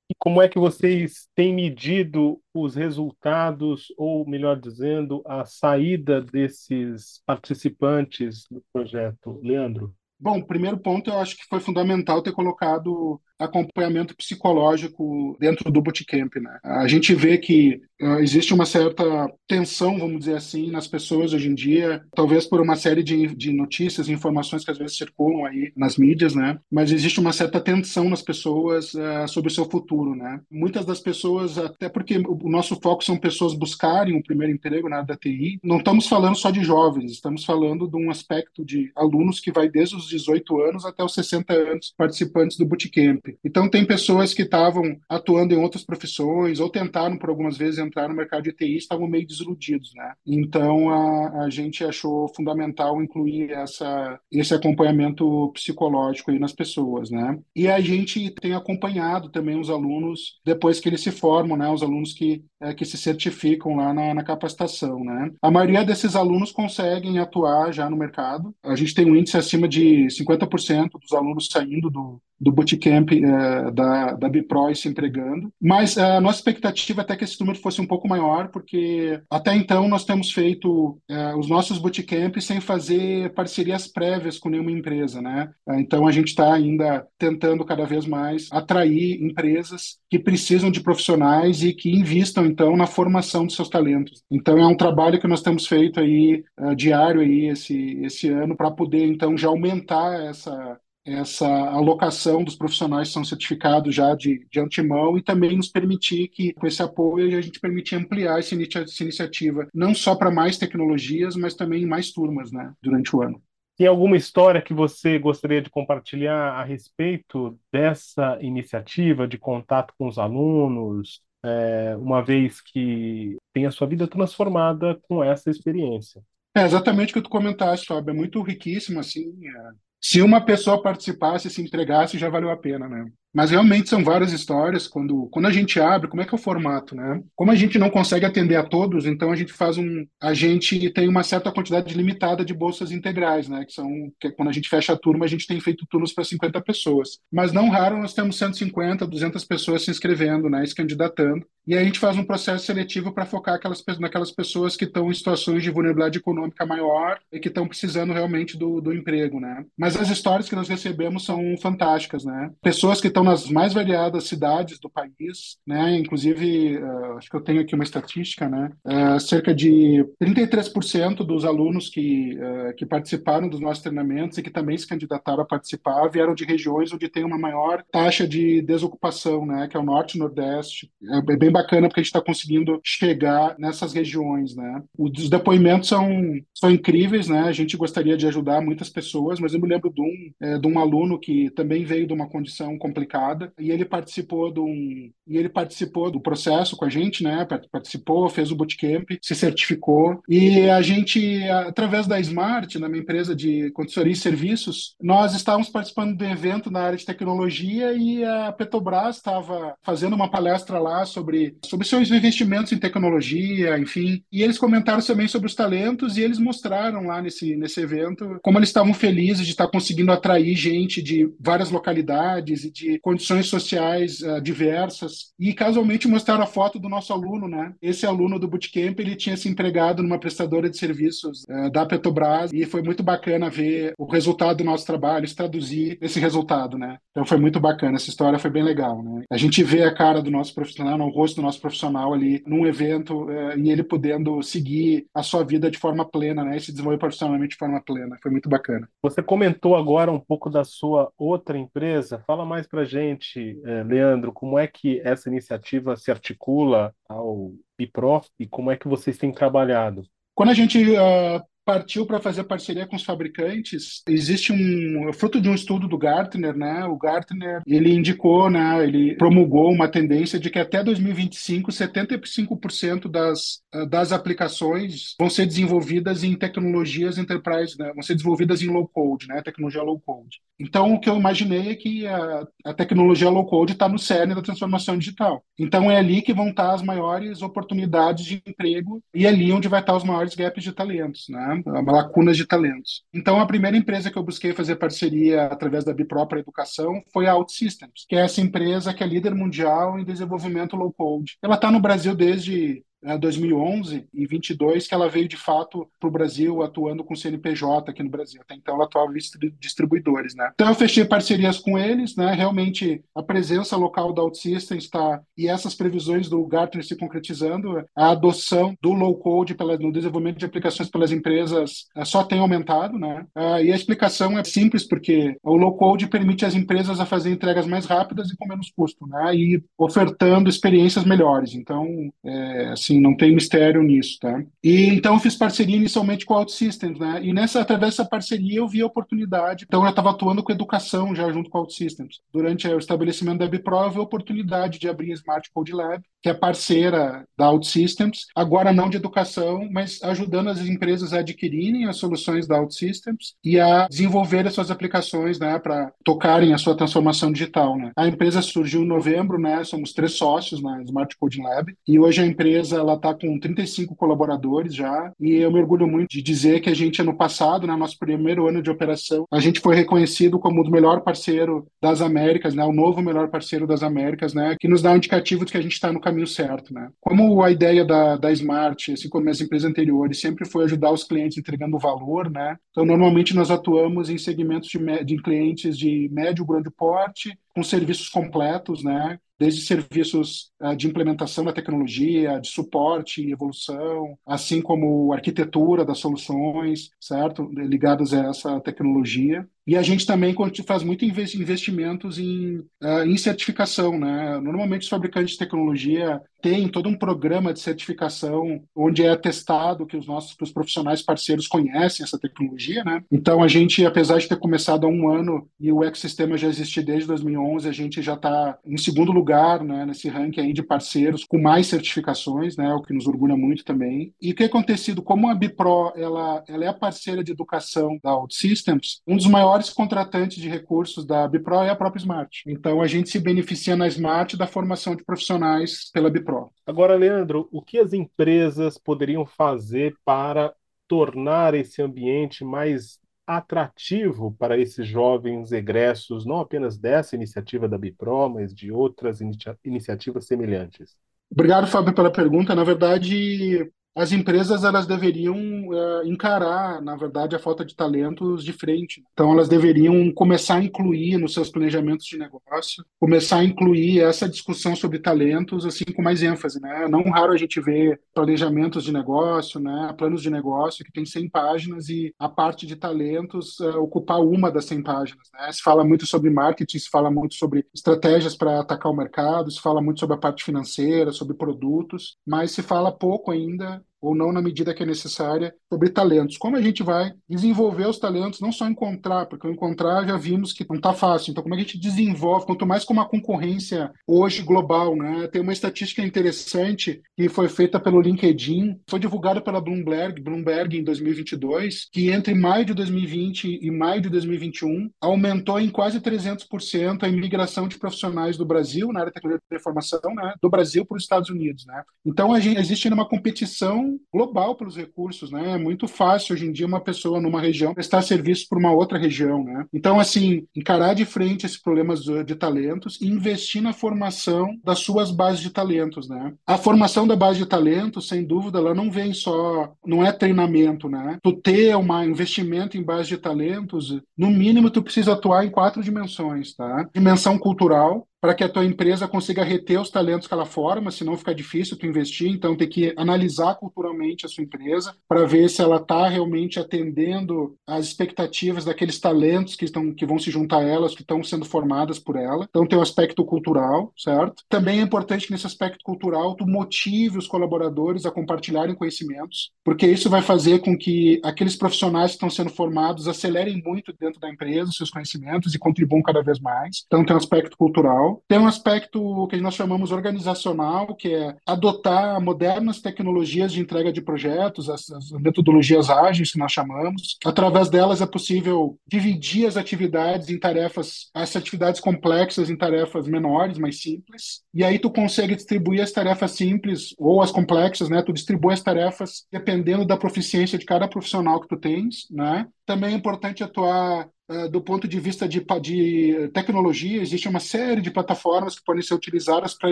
E 0.10 0.16
como 0.20 0.42
é 0.42 0.50
que 0.50 0.60
vocês 0.60 1.28
têm 1.34 1.54
medido 1.54 2.40
os 2.54 2.76
resultados, 2.76 3.88
ou 3.98 4.28
melhor 4.28 4.60
dizendo, 4.60 5.24
a 5.26 5.46
saída 5.46 6.22
desses 6.22 7.22
participantes 7.26 8.46
do 8.52 8.62
projeto, 8.72 9.40
Leandro? 9.42 9.94
Bom, 10.20 10.42
primeiro 10.42 10.78
ponto, 10.78 11.10
eu 11.10 11.20
acho 11.20 11.36
que 11.36 11.46
foi 11.50 11.60
fundamental 11.60 12.22
ter 12.22 12.32
colocado 12.32 13.20
acompanhamento 13.44 14.16
psicológico 14.16 15.38
dentro 15.40 15.72
do 15.72 15.82
bootcamp, 15.82 16.36
né? 16.36 16.60
A 16.64 16.88
gente 16.88 17.14
vê 17.14 17.38
que 17.38 17.82
uh, 18.02 18.20
existe 18.20 18.54
uma 18.54 18.66
certa 18.66 19.32
tensão, 19.48 19.98
vamos 19.98 20.20
dizer 20.20 20.36
assim, 20.36 20.70
nas 20.70 20.88
pessoas 20.88 21.34
hoje 21.34 21.50
em 21.50 21.56
dia, 21.56 22.04
talvez 22.16 22.46
por 22.46 22.62
uma 22.62 22.76
série 22.76 23.04
de, 23.04 23.36
de 23.36 23.52
notícias, 23.52 24.10
informações 24.10 24.64
que 24.64 24.72
às 24.72 24.78
vezes 24.78 24.98
circulam 24.98 25.46
aí 25.46 25.72
nas 25.76 25.98
mídias, 25.98 26.36
né? 26.36 26.60
Mas 26.72 26.92
existe 26.92 27.20
uma 27.20 27.34
certa 27.34 27.60
tensão 27.60 28.10
nas 28.10 28.22
pessoas 28.22 28.94
uh, 28.94 29.28
sobre 29.28 29.52
o 29.52 29.54
seu 29.54 29.66
futuro, 29.66 30.16
né? 30.16 30.40
Muitas 30.50 30.86
das 30.86 31.00
pessoas, 31.00 31.58
até 31.58 31.90
porque 31.90 32.18
o 32.18 32.50
nosso 32.50 32.80
foco 32.82 33.04
são 33.04 33.18
pessoas 33.18 33.54
buscarem 33.54 34.18
o 34.18 34.24
primeiro 34.24 34.54
emprego 34.54 34.90
na 34.90 34.98
área 34.98 35.08
da 35.08 35.18
TI, 35.18 35.60
não 35.64 35.78
estamos 35.78 36.08
falando 36.08 36.36
só 36.36 36.52
de 36.52 36.64
jovens, 36.64 37.12
estamos 37.12 37.46
falando 37.46 37.88
de 37.88 37.96
um 37.98 38.10
aspecto 38.10 38.66
de 38.66 38.92
alunos 38.96 39.40
que 39.40 39.52
vai 39.52 39.70
desde 39.70 39.96
os 39.96 40.08
18 40.08 40.62
anos 40.62 40.86
até 40.86 41.04
os 41.04 41.14
60 41.14 41.54
anos 41.54 41.94
participantes 41.98 42.58
do 42.58 42.66
bootcamp. 42.66 43.26
Então, 43.44 43.70
tem 43.70 43.86
pessoas 43.86 44.34
que 44.34 44.44
estavam 44.44 44.98
atuando 45.10 45.54
em 45.54 45.58
outras 45.58 45.84
profissões 45.84 46.60
ou 46.60 46.70
tentaram 46.70 47.18
por 47.18 47.30
algumas 47.30 47.58
vezes 47.58 47.80
entrar 47.80 48.08
no 48.08 48.16
mercado 48.16 48.44
de 48.44 48.54
TI 48.54 48.78
estavam 48.78 49.08
meio 49.08 49.28
desiludidos, 49.28 49.92
né? 49.96 50.14
Então, 50.26 50.90
a, 50.90 51.46
a 51.46 51.50
gente 51.50 51.84
achou 51.84 52.28
fundamental 52.36 53.02
incluir 53.02 53.52
essa, 53.52 54.20
esse 54.32 54.54
acompanhamento 54.54 55.52
psicológico 55.54 56.32
aí 56.32 56.40
nas 56.40 56.54
pessoas, 56.54 57.10
né? 57.10 57.40
E 57.56 57.68
a 57.68 57.80
gente 57.80 58.30
tem 58.42 58.54
acompanhado 58.54 59.30
também 59.30 59.60
os 59.60 59.70
alunos 59.70 60.40
depois 60.46 60.80
que 60.80 60.90
eles 60.90 61.02
se 61.02 61.12
formam, 61.12 61.58
né? 61.58 61.70
Os 61.70 61.84
alunos 61.84 62.14
que, 62.14 62.44
é, 62.64 62.74
que 62.74 62.86
se 62.86 62.98
certificam 62.98 63.76
lá 63.76 63.94
na, 63.94 64.14
na 64.14 64.24
capacitação, 64.24 65.04
né? 65.04 65.32
A 65.42 65.52
maioria 65.52 65.84
desses 65.84 66.16
alunos 66.16 66.52
conseguem 66.52 67.20
atuar 67.20 67.74
já 67.74 67.90
no 67.90 67.98
mercado. 67.98 68.56
A 68.64 68.76
gente 68.76 68.94
tem 68.94 69.10
um 69.10 69.16
índice 69.16 69.38
acima 69.38 69.68
de 69.68 70.08
50% 70.08 70.92
dos 71.00 71.12
alunos 71.12 71.48
saindo 71.52 71.90
do, 71.90 72.22
do 72.44 72.52
bootcamp 72.52 73.12
é, 73.12 73.72
da, 73.72 74.14
da 74.14 74.30
Bipro 74.30 74.70
e 74.70 74.76
se 74.76 74.88
empregando. 74.88 75.52
Mas 75.62 75.98
é, 75.98 76.18
a 76.18 76.22
nossa 76.22 76.40
expectativa 76.40 77.02
é 77.02 77.04
até 77.04 77.16
que 77.16 77.24
esse 77.24 77.40
número 77.40 77.60
fosse 77.60 77.80
um 77.80 77.88
pouco 77.88 78.08
maior, 78.08 78.50
porque 78.50 79.22
até 79.30 79.56
então 79.56 79.88
nós 79.88 80.04
temos 80.06 80.32
feito 80.32 80.98
é, 81.10 81.36
os 81.36 81.48
nossos 81.48 81.78
bootcamps 81.78 82.44
sem 82.46 82.60
fazer 82.60 83.34
parcerias 83.34 83.88
prévias 83.88 84.38
com 84.38 84.50
nenhuma 84.50 84.72
empresa, 84.72 85.22
né? 85.22 85.50
Então 85.70 86.06
a 86.06 86.12
gente 86.12 86.28
está 86.28 86.54
ainda 86.54 87.06
tentando 87.18 87.64
cada 87.64 87.86
vez 87.86 88.06
mais 88.06 88.50
atrair 88.52 89.24
empresas 89.24 89.98
que 90.10 90.20
precisam 90.20 90.70
de 90.70 90.82
profissionais 90.82 91.64
e 91.64 91.74
que 91.74 91.90
invistam 91.90 92.46
então 92.54 92.78
na 92.78 92.88
formação 92.88 93.46
dos 93.46 93.56
seus 93.56 93.70
talentos. 93.70 94.24
Então 94.30 94.58
é 94.58 94.68
um 94.68 94.78
trabalho 94.78 95.20
que 95.20 95.28
nós 95.28 95.42
temos 95.42 95.68
feito 95.68 96.00
aí 96.00 96.44
diário 96.76 97.22
aí 97.22 97.48
esse 97.48 98.00
esse 98.04 98.30
ano 98.30 98.56
para 98.56 98.72
poder 98.72 99.06
então 99.06 99.38
já 99.38 99.48
aumentar 99.48 100.14
essa 100.24 100.80
essa 101.06 101.48
alocação 101.48 102.44
dos 102.44 102.56
profissionais 102.56 103.10
que 103.10 103.14
são 103.14 103.26
certificados 103.26 103.94
já 103.94 104.16
de, 104.16 104.48
de 104.50 104.60
antemão 104.60 105.18
e 105.18 105.22
também 105.22 105.58
nos 105.58 105.68
permitir 105.68 106.30
que, 106.30 106.54
com 106.54 106.66
esse 106.66 106.82
apoio, 106.82 107.38
a 107.38 107.42
gente 107.42 107.60
permitir 107.60 107.96
ampliar 107.96 108.40
essa, 108.40 108.56
essa 108.56 109.04
iniciativa, 109.04 109.68
não 109.74 109.94
só 109.94 110.16
para 110.16 110.32
mais 110.32 110.58
tecnologias, 110.58 111.36
mas 111.36 111.56
também 111.56 111.86
mais 111.86 112.12
turmas 112.12 112.52
né, 112.52 112.72
durante 112.82 113.14
o 113.16 113.22
ano. 113.22 113.42
Tem 113.76 113.88
alguma 113.88 114.16
história 114.16 114.62
que 114.62 114.74
você 114.74 115.18
gostaria 115.18 115.62
de 115.62 115.70
compartilhar 115.70 116.54
a 116.54 116.64
respeito 116.64 117.58
dessa 117.72 118.38
iniciativa 118.40 119.28
de 119.28 119.38
contato 119.38 119.94
com 119.98 120.08
os 120.08 120.20
alunos, 120.20 121.22
é, 121.44 121.96
uma 121.98 122.22
vez 122.22 122.62
que 122.62 123.38
tem 123.54 123.66
a 123.66 123.72
sua 123.72 123.88
vida 123.88 124.08
transformada 124.08 125.00
com 125.04 125.24
essa 125.24 125.50
experiência? 125.50 126.22
É 126.56 126.64
exatamente 126.64 127.12
o 127.12 127.14
que 127.16 127.22
tu 127.22 127.30
comentaste, 127.30 127.88
Fábio. 127.88 128.12
É 128.12 128.14
muito 128.14 128.42
riquíssimo, 128.42 129.00
assim. 129.00 129.34
É 129.46 129.94
se 130.04 130.22
uma 130.22 130.44
pessoa 130.44 130.82
participasse, 130.82 131.50
se 131.50 131.62
entregasse, 131.62 132.20
já 132.20 132.30
valeu 132.30 132.52
a 132.52 132.58
pena, 132.58 132.90
né? 132.90 133.10
Mas 133.34 133.52
realmente 133.52 133.90
são 133.90 134.04
várias 134.04 134.32
histórias. 134.32 134.88
Quando, 134.88 135.28
quando 135.32 135.48
a 135.48 135.52
gente 135.52 135.80
abre, 135.80 136.08
como 136.08 136.22
é 136.22 136.26
que 136.26 136.34
é 136.34 136.38
o 136.38 136.42
formato, 136.42 136.96
né? 136.96 137.22
Como 137.36 137.52
a 137.52 137.56
gente 137.56 137.80
não 137.80 137.90
consegue 137.90 138.26
atender 138.26 138.56
a 138.56 138.64
todos, 138.64 139.06
então 139.06 139.32
a 139.32 139.36
gente 139.36 139.52
faz 139.52 139.78
um. 139.78 140.06
A 140.22 140.34
gente 140.34 140.90
tem 140.92 141.08
uma 141.08 141.24
certa 141.24 141.52
quantidade 141.52 141.94
limitada 141.94 142.46
de 142.46 142.54
bolsas 142.54 142.92
integrais, 142.92 143.48
né? 143.50 143.66
Que 143.66 143.74
são. 143.74 143.90
Que 144.20 144.28
é 144.28 144.32
quando 144.32 144.50
a 144.50 144.52
gente 144.52 144.70
fecha 144.70 144.94
a 144.94 144.98
turma, 144.98 145.26
a 145.26 145.28
gente 145.28 145.48
tem 145.48 145.60
feito 145.60 145.86
turnos 145.90 146.14
para 146.14 146.24
50 146.24 146.62
pessoas. 146.62 147.20
Mas 147.32 147.52
não 147.52 147.70
raro 147.70 147.98
nós 147.98 148.14
temos 148.14 148.38
150, 148.38 149.08
200 149.08 149.44
pessoas 149.46 149.84
se 149.84 149.92
inscrevendo, 149.92 150.50
né? 150.50 150.66
Se 150.66 150.76
candidatando. 150.76 151.46
E 151.66 151.74
aí 151.74 151.82
a 151.82 151.86
gente 151.86 152.00
faz 152.00 152.18
um 152.18 152.26
processo 152.26 152.66
seletivo 152.66 153.14
para 153.14 153.26
focar 153.26 153.56
aquelas, 153.56 153.84
naquelas 153.98 154.32
pessoas 154.32 154.76
que 154.76 154.84
estão 154.84 155.10
em 155.10 155.14
situações 155.14 155.64
de 155.64 155.72
vulnerabilidade 155.72 156.18
econômica 156.18 156.66
maior 156.66 157.20
e 157.32 157.40
que 157.40 157.48
estão 157.48 157.68
precisando 157.68 158.12
realmente 158.12 158.58
do, 158.58 158.82
do 158.82 158.94
emprego, 158.94 159.40
né? 159.40 159.66
Mas 159.78 159.96
as 159.96 160.10
histórias 160.10 160.50
que 160.50 160.56
nós 160.56 160.68
recebemos 160.68 161.26
são 161.26 161.56
fantásticas, 161.58 162.26
né? 162.26 162.52
Pessoas 162.62 163.00
que 163.00 163.08
estão 163.08 163.23
nas 163.24 163.50
mais 163.50 163.74
variadas 163.74 164.26
cidades 164.26 164.80
do 164.80 164.90
país, 164.90 165.58
né? 165.66 165.98
Inclusive, 165.98 166.78
uh, 166.78 167.18
acho 167.18 167.30
que 167.30 167.36
eu 167.36 167.42
tenho 167.42 167.62
aqui 167.62 167.76
uma 167.76 167.84
estatística, 167.84 168.48
né? 168.50 168.72
Uh, 168.86 169.20
cerca 169.20 169.54
de 169.54 170.06
33% 170.22 171.18
dos 171.18 171.46
alunos 171.46 171.90
que, 171.90 172.38
uh, 172.38 172.76
que 172.76 172.86
participaram 172.86 173.48
dos 173.48 173.60
nossos 173.60 173.84
treinamentos 173.84 174.38
e 174.38 174.44
que 174.44 174.50
também 174.50 174.78
se 174.78 174.88
candidataram 174.88 175.44
a 175.44 175.46
participar 175.46 176.08
vieram 176.08 176.36
de 176.36 176.46
regiões 176.46 176.92
onde 176.94 177.10
tem 177.10 177.24
uma 177.24 177.38
maior 177.38 177.84
taxa 177.92 178.28
de 178.28 178.62
desocupação, 178.62 179.46
né? 179.46 179.68
Que 179.68 179.78
é 179.78 179.80
o 179.80 179.84
Norte 179.84 180.16
e 180.16 180.20
Nordeste. 180.20 180.92
É 181.12 181.38
bem 181.38 181.52
bacana 181.52 181.88
porque 181.88 182.00
a 182.00 182.04
gente 182.04 182.10
está 182.10 182.22
conseguindo 182.22 182.80
chegar 182.84 183.56
nessas 183.58 183.94
regiões, 183.94 184.56
né? 184.56 184.84
Os 184.98 185.30
depoimentos 185.30 185.90
são, 185.90 186.08
são 186.54 186.72
incríveis, 186.72 187.28
né? 187.28 187.42
A 187.42 187.52
gente 187.52 187.78
gostaria 187.78 188.18
de 188.18 188.28
ajudar 188.28 188.62
muitas 188.62 188.90
pessoas, 188.90 189.40
mas 189.40 189.54
eu 189.54 189.62
me 189.62 189.68
lembro 189.68 189.92
de 189.92 190.02
um, 190.02 190.32
é, 190.42 190.58
de 190.58 190.68
um 190.68 190.80
aluno 190.80 191.20
que 191.20 191.50
também 191.52 191.86
veio 191.86 192.08
de 192.08 192.14
uma 192.14 192.28
condição 192.28 192.78
complicada 192.78 193.13
e 193.60 193.72
ele 193.72 193.86
participou 193.86 194.52
de 194.52 194.60
um, 194.60 195.12
e 195.28 195.38
ele 195.38 195.50
participou 195.50 196.12
do 196.12 196.20
processo 196.20 196.76
com 196.76 196.86
a 196.86 196.90
gente, 196.90 197.24
né? 197.24 197.48
Participou, 197.72 198.30
fez 198.30 198.52
o 198.52 198.56
bootcamp, 198.56 199.10
se 199.22 199.36
certificou 199.36 200.22
e 200.28 200.70
a 200.70 200.82
gente, 200.82 201.44
através 201.50 202.08
da 202.08 202.20
Smart, 202.20 202.78
na 202.80 202.90
minha 202.90 203.02
empresa 203.02 203.36
de 203.36 203.72
consultoria 203.72 204.14
e 204.14 204.16
serviços, 204.16 204.96
nós 205.02 205.34
estávamos 205.34 205.70
participando 205.70 206.20
um 206.22 206.32
evento 206.32 206.72
na 206.72 206.82
área 206.82 206.98
de 206.98 207.06
tecnologia 207.06 207.94
e 207.94 208.24
a 208.24 208.52
Petrobras 208.52 209.18
estava 209.18 209.76
fazendo 209.84 210.14
uma 210.16 210.30
palestra 210.30 210.80
lá 210.80 211.06
sobre 211.06 211.58
sobre 211.64 211.88
seus 211.88 212.10
investimentos 212.10 212.72
em 212.72 212.78
tecnologia, 212.78 213.78
enfim, 213.78 214.24
e 214.32 214.42
eles 214.42 214.58
comentaram 214.58 215.02
também 215.02 215.28
sobre 215.28 215.48
os 215.48 215.56
talentos 215.56 216.18
e 216.18 216.22
eles 216.22 216.40
mostraram 216.40 217.04
lá 217.06 217.22
nesse 217.22 217.56
nesse 217.56 217.82
evento 217.82 218.40
como 218.42 218.58
eles 218.58 218.70
estavam 218.70 218.94
felizes 218.94 219.46
de 219.46 219.52
estar 219.52 219.68
conseguindo 219.68 220.12
atrair 220.12 220.56
gente 220.56 221.02
de 221.02 221.32
várias 221.40 221.72
localidades 221.72 222.64
e 222.64 222.72
de 222.72 223.00
condições 223.04 223.48
sociais 223.48 224.22
uh, 224.22 224.42
diversas 224.42 225.34
e 225.38 225.54
casualmente 225.54 226.08
mostraram 226.08 226.44
a 226.44 226.48
foto 226.48 226.80
do 226.80 226.88
nosso 226.88 227.12
aluno, 227.12 227.50
né? 227.50 227.74
Esse 227.82 228.06
aluno 228.06 228.40
do 228.40 228.48
bootcamp, 228.48 228.98
ele 229.00 229.16
tinha 229.16 229.36
se 229.36 229.50
empregado 229.50 230.02
numa 230.02 230.18
prestadora 230.18 230.70
de 230.70 230.78
serviços 230.78 231.44
uh, 231.50 231.70
da 231.70 231.86
Petrobras 231.86 232.52
e 232.54 232.66
foi 232.66 232.82
muito 232.82 233.04
bacana 233.04 233.50
ver 233.50 233.94
o 233.98 234.06
resultado 234.06 234.60
do 234.60 234.64
nosso 234.64 234.86
trabalho, 234.86 235.28
se 235.28 235.36
traduzir 235.36 235.98
esse 236.02 236.18
resultado, 236.18 236.78
né? 236.78 236.98
Então 237.12 237.26
foi 237.26 237.38
muito 237.38 237.60
bacana, 237.60 237.98
essa 237.98 238.10
história 238.10 238.40
foi 238.40 238.50
bem 238.50 238.64
legal, 238.64 239.04
né? 239.04 239.24
A 239.30 239.38
gente 239.38 239.62
vê 239.64 239.84
a 239.84 239.94
cara 239.94 240.22
do 240.22 240.32
nosso 240.32 240.56
profissional, 240.56 240.98
o 241.00 241.10
rosto 241.10 241.36
do 241.36 241.42
nosso 241.42 241.60
profissional 241.60 242.14
ali 242.14 242.42
num 242.48 242.66
evento 242.66 243.26
uh, 243.26 243.60
e 243.60 243.70
ele 243.70 243.84
podendo 243.84 244.42
seguir 244.42 245.06
a 245.14 245.22
sua 245.22 245.44
vida 245.44 245.70
de 245.70 245.78
forma 245.78 246.06
plena, 246.06 246.46
né? 246.46 246.56
E 246.56 246.62
se 246.62 246.72
desenvolver 246.72 247.00
profissionalmente 247.00 247.50
de 247.50 247.58
forma 247.58 247.82
plena. 247.82 248.18
Foi 248.24 248.32
muito 248.32 248.48
bacana. 248.48 248.88
Você 249.02 249.22
comentou 249.22 249.76
agora 249.76 250.10
um 250.10 250.20
pouco 250.20 250.50
da 250.50 250.64
sua 250.64 251.12
outra 251.18 251.58
empresa. 251.58 252.24
Fala 252.26 252.46
mais 252.46 252.66
pra 252.66 252.86
gente, 252.86 252.93
eh, 253.00 253.84
Leandro, 253.84 254.32
como 254.32 254.58
é 254.58 254.68
que 254.68 255.02
essa 255.04 255.30
iniciativa 255.30 255.96
se 255.96 256.12
articula 256.12 256.94
ao 257.08 257.54
BIPRO 257.78 258.22
e 258.40 258.48
como 258.48 258.72
é 258.72 258.78
que 258.78 258.88
vocês 258.88 259.18
têm 259.18 259.32
trabalhado? 259.32 260.04
Quando 260.36 260.50
a 260.50 260.54
gente 260.54 260.80
uh, 260.92 261.44
partiu 261.66 262.06
para 262.06 262.20
fazer 262.20 262.44
parceria 262.44 262.86
com 262.86 262.96
os 262.96 263.04
fabricantes. 263.04 264.02
Existe 264.08 264.52
um 264.52 265.12
fruto 265.14 265.40
de 265.40 265.50
um 265.50 265.56
estudo 265.56 265.88
do 265.88 265.98
Gartner, 265.98 266.56
né? 266.56 266.86
O 266.86 266.98
Gartner 266.98 267.62
ele 267.66 267.94
indicou, 267.94 268.50
né? 268.50 268.84
Ele 268.84 269.16
promulgou 269.16 269.72
uma 269.72 269.88
tendência 269.88 270.40
de 270.40 270.50
que 270.50 270.60
até 270.60 270.84
2025 270.84 271.72
75% 271.72 273.10
das 273.10 273.62
das 273.90 274.12
aplicações 274.12 275.16
vão 275.20 275.30
ser 275.30 275.46
desenvolvidas 275.46 276.24
em 276.24 276.36
tecnologias 276.36 277.18
enterprise, 277.18 277.78
né? 277.78 277.92
Vão 277.94 278.04
ser 278.04 278.16
desenvolvidas 278.16 278.62
em 278.62 278.68
low 278.68 278.88
code, 278.88 279.28
né? 279.28 279.42
Tecnologia 279.42 279.82
low 279.82 280.00
code. 280.00 280.42
Então 280.60 280.94
o 280.94 281.00
que 281.00 281.10
eu 281.10 281.18
imaginei 281.18 281.70
é 281.70 281.76
que 281.76 282.08
a, 282.08 282.48
a 282.66 282.74
tecnologia 282.74 283.30
low 283.30 283.46
code 283.46 283.74
está 283.74 283.88
no 283.88 284.00
cerne 284.00 284.36
da 284.36 284.42
transformação 284.42 284.98
digital. 284.98 285.44
Então 285.58 285.90
é 285.90 285.98
ali 285.98 286.22
que 286.22 286.34
vão 286.34 286.50
estar 286.50 286.70
tá 286.70 286.74
as 286.76 286.82
maiores 286.82 287.42
oportunidades 287.42 288.26
de 288.26 288.42
emprego 288.46 289.02
e 289.14 289.26
é 289.26 289.30
ali 289.30 289.52
onde 289.52 289.68
vai 289.68 289.80
estar 289.80 289.94
tá 289.94 289.98
os 289.98 290.04
maiores 290.04 290.36
gaps 290.36 290.64
de 290.64 290.72
talentos, 290.72 291.28
né? 291.30 291.53
Lacunas 291.66 292.38
de 292.38 292.46
talentos. 292.46 293.04
Então, 293.14 293.40
a 293.40 293.46
primeira 293.46 293.78
empresa 293.78 294.10
que 294.10 294.18
eu 294.18 294.24
busquei 294.24 294.54
fazer 294.54 294.76
parceria 294.76 295.46
através 295.46 295.84
da 295.84 295.94
Biprópria 295.94 296.40
Educação 296.40 297.02
foi 297.12 297.28
a 297.28 297.36
OutSystems, 297.36 298.06
que 298.08 298.16
é 298.16 298.22
essa 298.22 298.42
empresa 298.42 298.94
que 298.94 299.04
é 299.04 299.08
líder 299.08 299.36
mundial 299.36 300.00
em 300.00 300.06
desenvolvimento 300.06 300.76
low 300.76 300.92
code. 300.92 301.38
Ela 301.42 301.56
está 301.56 301.72
no 301.72 301.80
Brasil 301.80 302.16
desde 302.16 302.84
2011 303.20 304.08
e 304.14 304.26
22 304.26 304.88
que 304.88 304.94
ela 304.94 305.10
veio 305.10 305.28
de 305.28 305.38
fato 305.38 305.88
para 306.00 306.08
o 306.08 306.12
Brasil 306.12 306.62
atuando 306.62 307.04
com 307.04 307.16
CNPJ 307.16 307.92
aqui 307.92 308.04
no 308.04 308.10
Brasil. 308.10 308.42
Até 308.42 308.56
então 308.56 308.76
ela 308.76 308.86
atuava 308.86 309.14
distribuidores, 309.60 310.36
né? 310.36 310.52
Então 310.54 310.70
eu 310.70 310.76
fechei 310.76 311.06
parcerias 311.06 311.60
com 311.60 311.78
eles, 311.78 312.16
né? 312.16 312.34
Realmente 312.34 313.04
a 313.16 313.22
presença 313.22 313.76
local 313.76 314.14
da 314.14 314.22
OutSystems 314.22 314.86
está 314.86 315.22
e 315.38 315.48
essas 315.48 315.76
previsões 315.76 316.30
do 316.30 316.46
Gartner 316.46 316.86
se 316.86 316.96
concretizando, 316.96 317.84
a 317.96 318.12
adoção 318.12 318.76
do 318.82 318.94
low 318.94 319.16
code 319.18 319.56
pela, 319.56 319.78
no 319.78 319.92
desenvolvimento 319.92 320.38
de 320.38 320.46
aplicações 320.46 320.90
pelas 320.90 321.12
empresas 321.12 321.88
eh, 321.96 322.06
só 322.06 322.24
tem 322.24 322.40
aumentado, 322.40 322.98
né? 322.98 323.26
Ah, 323.36 323.62
e 323.62 323.72
a 323.72 323.76
explicação 323.76 324.38
é 324.38 324.44
simples 324.44 324.88
porque 324.88 325.36
o 325.44 325.56
low 325.56 325.76
code 325.76 326.08
permite 326.08 326.46
às 326.46 326.56
empresas 326.56 327.00
a 327.00 327.06
fazer 327.06 327.32
entregas 327.32 327.66
mais 327.66 327.86
rápidas 327.86 328.30
e 328.30 328.38
com 328.38 328.48
menos 328.48 328.72
custo, 328.76 329.08
né? 329.08 329.36
E 329.36 329.64
ofertando 329.78 330.50
experiências 330.50 331.06
melhores. 331.06 331.54
Então, 331.54 332.12
é, 332.24 332.70
assim 332.70 332.93
assim, 332.94 333.00
não 333.00 333.16
tem 333.16 333.34
mistério 333.34 333.82
nisso, 333.82 334.18
tá? 334.20 334.44
E 334.64 334.88
então 334.88 335.14
eu 335.16 335.20
fiz 335.20 335.36
parceria 335.36 335.76
inicialmente 335.76 336.26
com 336.26 336.34
a 336.34 336.40
OutSystems, 336.40 337.00
né? 337.00 337.20
E 337.24 337.34
nessa 337.34 337.62
através 337.62 337.94
dessa 337.94 338.06
parceria 338.08 338.60
eu 338.60 338.68
vi 338.68 338.82
a 338.82 338.86
oportunidade. 338.86 339.66
Então 339.68 339.84
eu 339.84 339.90
estava 339.90 340.12
atuando 340.12 340.44
com 340.44 340.52
educação 340.52 341.16
já 341.16 341.32
junto 341.32 341.50
com 341.50 341.58
a 341.58 341.62
OutSystems. 341.62 342.22
Durante 342.32 342.68
o 342.68 342.80
estabelecimento 342.80 343.40
da 343.40 343.48
BPRO, 343.48 343.84
eu 343.84 343.92
vi 343.92 343.98
a 344.00 344.04
oportunidade 344.04 344.80
de 344.80 344.88
abrir 344.88 345.12
a 345.12 345.16
Smart 345.16 345.50
Code 345.52 345.74
Lab, 345.74 346.04
que 346.24 346.30
é 346.30 346.34
parceira 346.34 347.26
da 347.38 347.50
OutSystems, 347.52 348.28
agora 348.34 348.72
não 348.72 348.90
de 348.90 348.96
educação, 348.96 349.68
mas 349.70 350.02
ajudando 350.02 350.50
as 350.50 350.62
empresas 350.62 351.12
a 351.12 351.20
adquirirem 351.20 351.86
as 351.86 351.98
soluções 351.98 352.48
da 352.48 352.60
OutSystems 352.62 353.36
e 353.44 353.60
a 353.60 353.88
desenvolver 353.90 354.48
as 354.48 354.54
suas 354.54 354.72
aplicações, 354.72 355.38
né, 355.38 355.60
para 355.60 355.92
tocarem 356.04 356.54
a 356.54 356.58
sua 356.58 356.78
transformação 356.78 357.32
digital, 357.32 357.78
né? 357.78 357.92
A 357.98 358.08
empresa 358.08 358.42
surgiu 358.42 358.84
em 358.84 358.88
novembro, 358.88 359.38
né? 359.38 359.64
Somos 359.66 359.92
três 359.92 360.14
sócios 360.14 360.62
na 360.62 360.82
Smart 360.84 361.16
Code 361.18 361.42
Lab 361.42 361.76
e 361.86 362.00
hoje 362.00 362.22
a 362.22 362.26
empresa 362.26 362.82
está 362.94 363.14
com 363.14 363.38
35 363.40 363.96
colaboradores 363.96 364.74
já, 364.74 365.12
e 365.20 365.34
eu 365.34 365.52
me 365.52 365.60
orgulho 365.60 365.88
muito 365.88 366.12
de 366.12 366.22
dizer 366.22 366.62
que 366.62 366.70
a 366.70 366.74
gente, 366.74 367.02
ano 367.02 367.18
passado, 367.18 367.68
né, 367.68 367.76
nosso 367.76 368.00
primeiro 368.00 368.48
ano 368.48 368.62
de 368.62 368.70
operação, 368.70 369.26
a 369.30 369.40
gente 369.40 369.60
foi 369.60 369.76
reconhecido 369.76 370.40
como 370.40 370.62
o 370.62 370.72
melhor 370.72 371.02
parceiro 371.02 371.68
das 371.82 372.02
Américas, 372.02 372.54
né, 372.54 372.64
o 372.64 372.72
novo 372.72 373.02
melhor 373.02 373.28
parceiro 373.30 373.68
das 373.68 373.84
Américas, 373.84 374.34
né, 374.34 374.56
que 374.58 374.68
nos 374.68 374.82
dá 374.82 374.92
um 374.92 374.98
indicativo 374.98 375.44
de 375.44 375.52
que 375.52 375.58
a 375.58 375.62
gente 375.62 375.74
está 375.74 375.92
no 375.92 376.00
caminho 376.00 376.13
certo. 376.28 376.74
Né. 376.74 376.90
Como 377.00 377.42
a 377.42 377.52
ideia 377.52 377.84
da, 377.86 378.18
da 378.18 378.32
Smart, 378.32 378.92
assim 378.92 379.10
como 379.10 379.30
as 379.30 379.42
empresas 379.42 379.70
anteriores, 379.70 380.20
sempre 380.20 380.48
foi 380.48 380.66
ajudar 380.66 380.92
os 380.92 381.04
clientes 381.04 381.38
entregando 381.38 381.78
valor, 381.78 382.30
né, 382.30 382.58
então 382.72 382.86
normalmente 382.86 383.36
nós 383.36 383.52
atuamos 383.52 384.10
em 384.10 384.18
segmentos 384.18 384.70
de, 384.70 385.04
de 385.04 385.22
clientes 385.22 385.78
de 385.78 386.10
médio, 386.12 386.46
grande 386.46 386.70
porte, 386.72 387.38
com 387.54 387.64
serviços 387.64 388.10
completos, 388.10 388.84
né, 388.84 389.20
desde 389.40 389.62
serviços 389.62 390.52
de 390.78 390.88
implementação 390.88 391.44
da 391.44 391.54
tecnologia, 391.54 392.40
de 392.40 392.48
suporte 392.48 393.22
e 393.22 393.32
evolução, 393.32 394.18
assim 394.26 394.62
como 394.62 395.12
arquitetura 395.12 395.84
das 395.84 396.00
soluções, 396.00 396.92
certo? 397.00 397.50
Ligadas 397.52 398.14
a 398.14 398.30
essa 398.30 398.60
tecnologia. 398.62 399.48
E 399.66 399.78
a 399.78 399.82
gente 399.82 400.06
também 400.06 400.36
faz 400.68 400.84
muito 400.84 401.06
investimentos 401.06 402.20
em, 402.20 402.58
uh, 402.82 403.06
em 403.06 403.16
certificação, 403.16 403.98
né? 403.98 404.40
Normalmente 404.42 404.82
os 404.82 404.90
fabricantes 404.90 405.34
de 405.34 405.40
tecnologia 405.40 406.22
têm 406.42 406.68
todo 406.68 406.90
um 406.90 406.98
programa 406.98 407.54
de 407.54 407.62
certificação 407.62 408.62
onde 408.76 409.04
é 409.04 409.16
testado 409.16 409.86
que 409.86 409.96
os 409.96 410.06
nossos 410.06 410.34
que 410.34 410.44
os 410.44 410.52
profissionais 410.52 411.02
parceiros 411.02 411.48
conhecem 411.48 412.04
essa 412.04 412.20
tecnologia, 412.20 412.84
né? 412.84 413.02
Então 413.10 413.42
a 413.42 413.48
gente, 413.48 413.86
apesar 413.86 414.18
de 414.18 414.28
ter 414.28 414.38
começado 414.38 414.86
há 414.86 414.90
um 414.90 415.10
ano 415.10 415.48
e 415.58 415.72
o 415.72 415.82
ecossistema 415.82 416.38
já 416.38 416.50
existir 416.50 416.84
desde 416.84 417.08
2011, 417.08 417.70
a 417.70 417.72
gente 417.72 418.02
já 418.02 418.16
está 418.16 418.58
em 418.66 418.78
segundo 418.78 419.14
lugar, 419.14 419.64
né? 419.64 419.86
Nesse 419.86 420.10
ranking 420.10 420.42
aí 420.42 420.53
de 420.54 420.64
parceiros 420.64 421.26
com 421.26 421.40
mais 421.40 421.68
certificações, 421.68 422.58
né? 422.58 422.74
O 422.74 422.82
que 422.82 422.94
nos 422.94 423.08
orgulha 423.08 423.36
muito 423.36 423.64
também. 423.64 424.14
E 424.22 424.32
o 424.32 424.36
que 424.36 424.44
é 424.44 424.46
acontecido? 424.46 425.02
Como 425.02 425.30
a 425.30 425.36
Bipro 425.36 425.92
ela 425.96 426.44
ela 426.48 426.66
é 426.66 426.68
a 426.68 426.74
parceira 426.74 427.24
de 427.24 427.32
educação 427.32 427.98
da 428.04 428.16
OutSystems, 428.16 429.02
um 429.08 429.16
dos 429.16 429.28
maiores 429.28 429.44
maiores 429.44 429.70
contratantes 429.70 430.42
de 430.42 430.50
recursos 430.50 431.06
da 431.06 431.28
Bipro 431.28 431.56
é 431.56 431.70
a 431.70 431.76
própria 431.76 432.00
Smart. 432.00 432.44
Então, 432.48 432.82
a 432.82 432.88
gente 432.88 433.10
se 433.10 433.20
beneficia 433.20 433.76
na 433.76 433.88
Smart 433.88 434.36
da 434.36 434.48
formação 434.48 434.96
de 434.96 435.04
profissionais 435.04 435.92
pela 435.92 436.10
Bipro. 436.10 436.52
Agora, 436.66 436.96
Leandro, 436.96 437.48
o 437.52 437.62
que 437.62 437.78
as 437.78 437.94
empresas 437.94 438.78
poderiam 438.78 439.26
fazer 439.26 439.96
para 440.04 440.54
tornar 440.88 441.54
esse 441.54 441.82
ambiente 441.82 442.44
mais 442.44 443.00
atrativo 443.26 444.34
para 444.34 444.58
esses 444.58 444.88
jovens 444.88 445.52
egressos, 445.52 446.26
não 446.26 446.40
apenas 446.40 446.78
dessa 446.78 447.16
iniciativa 447.16 447.68
da 447.68 447.78
Bipro, 447.78 448.30
mas 448.30 448.54
de 448.54 448.72
outras 448.72 449.22
inicia 449.22 449.58
iniciativas 449.64 450.26
semelhantes? 450.26 450.98
Obrigado, 451.32 451.68
Fábio, 451.68 451.94
pela 451.96 452.12
pergunta. 452.12 452.54
Na 452.56 452.64
verdade, 452.64 453.72
as 453.96 454.12
empresas 454.12 454.64
elas 454.64 454.88
deveriam 454.88 455.36
uh, 455.68 456.06
encarar, 456.06 456.82
na 456.82 456.96
verdade, 456.96 457.36
a 457.36 457.40
falta 457.40 457.64
de 457.64 457.76
talentos 457.76 458.44
de 458.44 458.52
frente. 458.52 459.04
Então, 459.14 459.32
elas 459.32 459.48
deveriam 459.48 460.12
começar 460.12 460.56
a 460.56 460.64
incluir 460.64 461.18
nos 461.18 461.34
seus 461.34 461.50
planejamentos 461.50 462.06
de 462.06 462.18
negócio, 462.18 462.84
começar 463.00 463.40
a 463.40 463.44
incluir 463.44 464.02
essa 464.02 464.28
discussão 464.28 464.76
sobre 464.76 465.00
talentos 465.00 465.66
assim 465.66 465.86
com 465.96 466.02
mais 466.02 466.24
ênfase, 466.24 466.60
né? 466.60 466.88
Não 466.88 467.04
raro 467.04 467.34
a 467.34 467.38
gente 467.38 467.62
vê 467.62 468.00
planejamentos 468.14 468.84
de 468.84 468.92
negócio, 468.92 469.60
né, 469.60 469.94
planos 469.98 470.22
de 470.22 470.30
negócio 470.30 470.84
que 470.84 470.92
tem 470.92 471.06
100 471.06 471.30
páginas 471.30 471.90
e 471.90 472.14
a 472.18 472.28
parte 472.28 472.66
de 472.66 472.76
talentos 472.76 473.60
uh, 473.60 473.80
ocupar 473.80 474.20
uma 474.22 474.52
das 474.52 474.66
100 474.66 474.82
páginas, 474.84 475.28
né? 475.34 475.52
Se 475.52 475.62
fala 475.62 475.84
muito 475.84 476.08
sobre 476.08 476.30
marketing, 476.32 476.80
se 476.80 476.90
fala 476.90 477.12
muito 477.12 477.36
sobre 477.36 477.66
estratégias 477.74 478.36
para 478.36 478.60
atacar 478.60 478.92
o 478.92 478.96
mercado, 478.96 479.52
se 479.52 479.62
fala 479.62 479.82
muito 479.82 480.00
sobre 480.00 480.16
a 480.16 480.20
parte 480.20 480.44
financeira, 480.44 481.12
sobre 481.12 481.36
produtos, 481.36 482.18
mas 482.26 482.52
se 482.52 482.64
fala 482.64 482.92
pouco 482.92 483.32
ainda 483.32 483.83
ou 484.04 484.14
não 484.14 484.34
na 484.34 484.42
medida 484.42 484.74
que 484.74 484.84
é 484.84 484.86
necessária, 484.86 485.56
sobre 485.72 485.90
talentos. 485.90 486.38
Como 486.38 486.58
a 486.58 486.62
gente 486.62 486.84
vai 486.84 487.14
desenvolver 487.28 487.88
os 487.88 487.98
talentos, 487.98 488.42
não 488.42 488.52
só 488.52 488.68
encontrar, 488.68 489.26
porque 489.28 489.48
encontrar 489.48 490.06
já 490.06 490.18
vimos 490.18 490.52
que 490.52 490.66
não 490.68 490.76
está 490.76 490.94
fácil. 490.94 491.32
Então, 491.32 491.42
como 491.42 491.56
a 491.56 491.58
gente 491.58 491.80
desenvolve, 491.80 492.46
quanto 492.46 492.66
mais 492.66 492.84
com 492.84 492.94
uma 492.94 493.08
concorrência 493.08 493.92
hoje 494.06 494.42
global, 494.44 494.96
né? 494.96 495.28
Tem 495.28 495.42
uma 495.42 495.54
estatística 495.54 496.02
interessante 496.02 497.02
que 497.16 497.30
foi 497.30 497.48
feita 497.48 497.80
pelo 497.80 498.02
LinkedIn, 498.02 498.78
foi 498.90 499.00
divulgada 499.00 499.40
pela 499.40 499.62
Bloomberg, 499.62 500.22
Bloomberg 500.22 500.78
em 500.78 500.84
2022, 500.84 501.88
que 501.92 502.10
entre 502.10 502.34
maio 502.34 502.66
de 502.66 502.74
2020 502.74 503.60
e 503.62 503.72
maio 503.72 504.02
de 504.02 504.10
2021 504.10 504.90
aumentou 505.00 505.60
em 505.60 505.70
quase 505.70 506.02
300% 506.02 507.04
a 507.04 507.08
imigração 507.08 507.68
de 507.68 507.78
profissionais 507.78 508.36
do 508.36 508.46
Brasil 508.46 508.92
na 508.92 509.00
área 509.00 509.12
de 509.12 509.16
tecnologia 509.16 509.42
de 509.50 509.58
informação, 509.58 510.14
né? 510.14 510.34
Do 510.42 510.50
Brasil 510.50 510.86
para 510.86 510.98
os 510.98 511.04
Estados 511.04 511.30
Unidos, 511.30 511.66
né? 511.66 511.84
Então, 512.06 512.34
a 512.34 512.40
gente 512.40 512.60
existe 512.60 512.88
uma 512.90 513.08
competição 513.08 513.93
global 514.12 514.56
pelos 514.56 514.76
recursos, 514.76 515.32
né? 515.32 515.52
É 515.52 515.58
muito 515.58 515.88
fácil 515.88 516.36
hoje 516.36 516.46
em 516.46 516.52
dia 516.52 516.66
uma 516.66 516.82
pessoa 516.82 517.20
numa 517.20 517.42
região 517.42 517.74
prestar 517.74 518.02
serviço 518.02 518.48
para 518.48 518.60
uma 518.60 518.72
outra 518.72 518.98
região, 518.98 519.44
né? 519.44 519.66
Então, 519.74 520.00
assim, 520.00 520.46
encarar 520.56 520.94
de 520.94 521.06
frente 521.06 521.46
esses 521.46 521.58
problemas 521.58 522.02
de 522.02 522.36
talentos 522.36 523.00
e 523.02 523.08
investir 523.08 523.62
na 523.62 523.74
formação 523.74 524.56
das 524.64 524.80
suas 524.80 525.12
bases 525.12 525.42
de 525.42 525.50
talentos, 525.50 526.10
né? 526.10 526.34
A 526.46 526.58
formação 526.58 527.08
da 527.08 527.16
base 527.16 527.40
de 527.40 527.46
talentos, 527.46 528.08
sem 528.08 528.24
dúvida, 528.26 528.60
ela 528.60 528.74
não 528.74 528.92
vem 528.92 529.14
só, 529.14 529.74
não 529.86 530.06
é 530.06 530.12
treinamento, 530.12 530.90
né? 530.90 531.18
Tu 531.22 531.34
ter 531.34 531.76
um 531.76 532.04
investimento 532.04 532.78
em 532.78 532.84
base 532.84 533.10
de 533.10 533.18
talentos, 533.18 534.00
no 534.18 534.30
mínimo 534.30 534.70
tu 534.70 534.82
precisa 534.82 535.14
atuar 535.14 535.46
em 535.46 535.50
quatro 535.50 535.84
dimensões, 535.84 536.56
tá? 536.56 536.90
Dimensão 536.94 537.38
cultural, 537.38 538.08
para 538.24 538.34
que 538.34 538.44
a 538.46 538.48
tua 538.48 538.64
empresa 538.64 539.06
consiga 539.06 539.44
reter 539.44 539.82
os 539.82 539.90
talentos 539.90 540.30
que 540.30 540.34
ela 540.34 540.46
forma, 540.46 540.92
senão 540.92 541.18
fica 541.18 541.36
difícil 541.36 541.78
tu 541.78 541.86
investir, 541.86 542.30
então 542.32 542.56
tem 542.56 542.70
que 542.70 542.94
analisar 542.96 543.56
culturalmente 543.56 544.26
a 544.26 544.30
sua 544.30 544.46
empresa 544.46 544.96
para 545.10 545.26
ver 545.26 545.50
se 545.50 545.62
ela 545.62 545.76
está 545.76 546.08
realmente 546.08 546.58
atendendo 546.58 547.58
às 547.68 547.88
expectativas 547.88 548.64
daqueles 548.64 548.98
talentos 548.98 549.58
que 549.58 549.66
estão 549.66 549.94
que 549.94 550.06
vão 550.06 550.18
se 550.18 550.32
juntar 550.32 550.60
a 550.60 550.64
elas, 550.64 550.96
que 550.96 551.02
estão 551.02 551.22
sendo 551.22 551.44
formadas 551.44 552.00
por 552.00 552.16
ela. 552.16 552.48
Então 552.50 552.66
tem 552.66 552.80
o 552.80 552.82
aspecto 552.82 553.26
cultural, 553.26 553.92
certo? 553.98 554.42
Também 554.48 554.80
é 554.80 554.84
importante 554.84 555.26
que 555.28 555.34
nesse 555.34 555.46
aspecto 555.46 555.84
cultural 555.84 556.34
tu 556.38 556.48
motive 556.48 557.18
os 557.18 557.28
colaboradores 557.28 558.06
a 558.06 558.12
compartilharem 558.12 558.74
conhecimentos, 558.74 559.52
porque 559.66 559.86
isso 559.86 560.10
vai 560.10 560.22
fazer 560.22 560.60
com 560.60 560.78
que 560.78 561.20
aqueles 561.26 561.58
profissionais 561.58 562.12
que 562.12 562.16
estão 562.16 562.30
sendo 562.30 562.52
formados 562.52 563.06
acelerem 563.06 563.62
muito 563.62 563.94
dentro 564.00 564.22
da 564.22 564.30
empresa 564.30 564.72
seus 564.72 564.90
conhecimentos 564.90 565.54
e 565.54 565.60
contribuam 565.60 566.02
cada 566.02 566.24
vez 566.24 566.40
mais. 566.40 566.86
Então 566.88 567.04
tem 567.04 567.14
um 567.14 567.20
aspecto 567.20 567.58
cultural 567.58 568.13
tem 568.28 568.40
um 568.40 568.48
aspecto 568.48 569.28
que 569.28 569.38
nós 569.38 569.54
chamamos 569.54 569.92
organizacional, 569.92 570.96
que 570.96 571.14
é 571.14 571.36
adotar 571.46 572.22
modernas 572.22 572.82
tecnologias 572.82 573.52
de 573.52 573.62
entrega 573.62 573.92
de 573.92 574.02
projetos, 574.02 574.70
as, 574.70 574.90
as 574.92 575.12
metodologias 575.12 575.90
ágeis 575.90 576.32
que 576.32 576.40
nós 576.40 576.52
chamamos. 576.52 577.18
Através 577.26 577.70
delas 577.70 578.02
é 578.02 578.06
possível 578.06 578.78
dividir 578.88 579.48
as 579.48 579.58
atividades 579.58 580.30
em 580.30 580.40
tarefas, 580.40 581.10
as 581.14 581.36
atividades 581.36 581.80
complexas 581.80 582.50
em 582.50 582.58
tarefas 582.58 583.08
menores, 583.08 583.58
mais 583.58 583.82
simples. 583.82 584.42
E 584.54 584.64
aí 584.64 584.80
tu 584.80 584.90
consegue 584.90 585.36
distribuir 585.36 585.82
as 585.82 585.92
tarefas 585.92 586.32
simples 586.32 586.94
ou 586.98 587.22
as 587.22 587.32
complexas, 587.32 587.90
né? 587.90 588.02
Tu 588.02 588.14
distribui 588.14 588.54
as 588.54 588.62
tarefas 588.62 589.26
dependendo 589.32 589.86
da 589.86 589.98
proficiência 589.98 590.58
de 590.58 590.66
cada 590.66 590.88
profissional 590.88 591.42
que 591.42 591.48
tu 591.48 591.58
tens, 591.58 592.08
né? 592.10 592.48
Também 592.66 592.94
é 592.94 592.98
importante 592.98 593.44
atuar 593.44 594.10
do 594.50 594.62
ponto 594.62 594.88
de 594.88 595.00
vista 595.00 595.28
de, 595.28 595.44
de 595.62 596.30
tecnologia. 596.34 597.02
Existe 597.02 597.28
uma 597.28 597.40
série 597.40 597.82
de 597.82 597.92
plataformas 597.92 598.58
que 598.58 598.66
podem 598.66 598.82
ser 598.82 598.94
utilizadas 598.94 599.54
para 599.54 599.72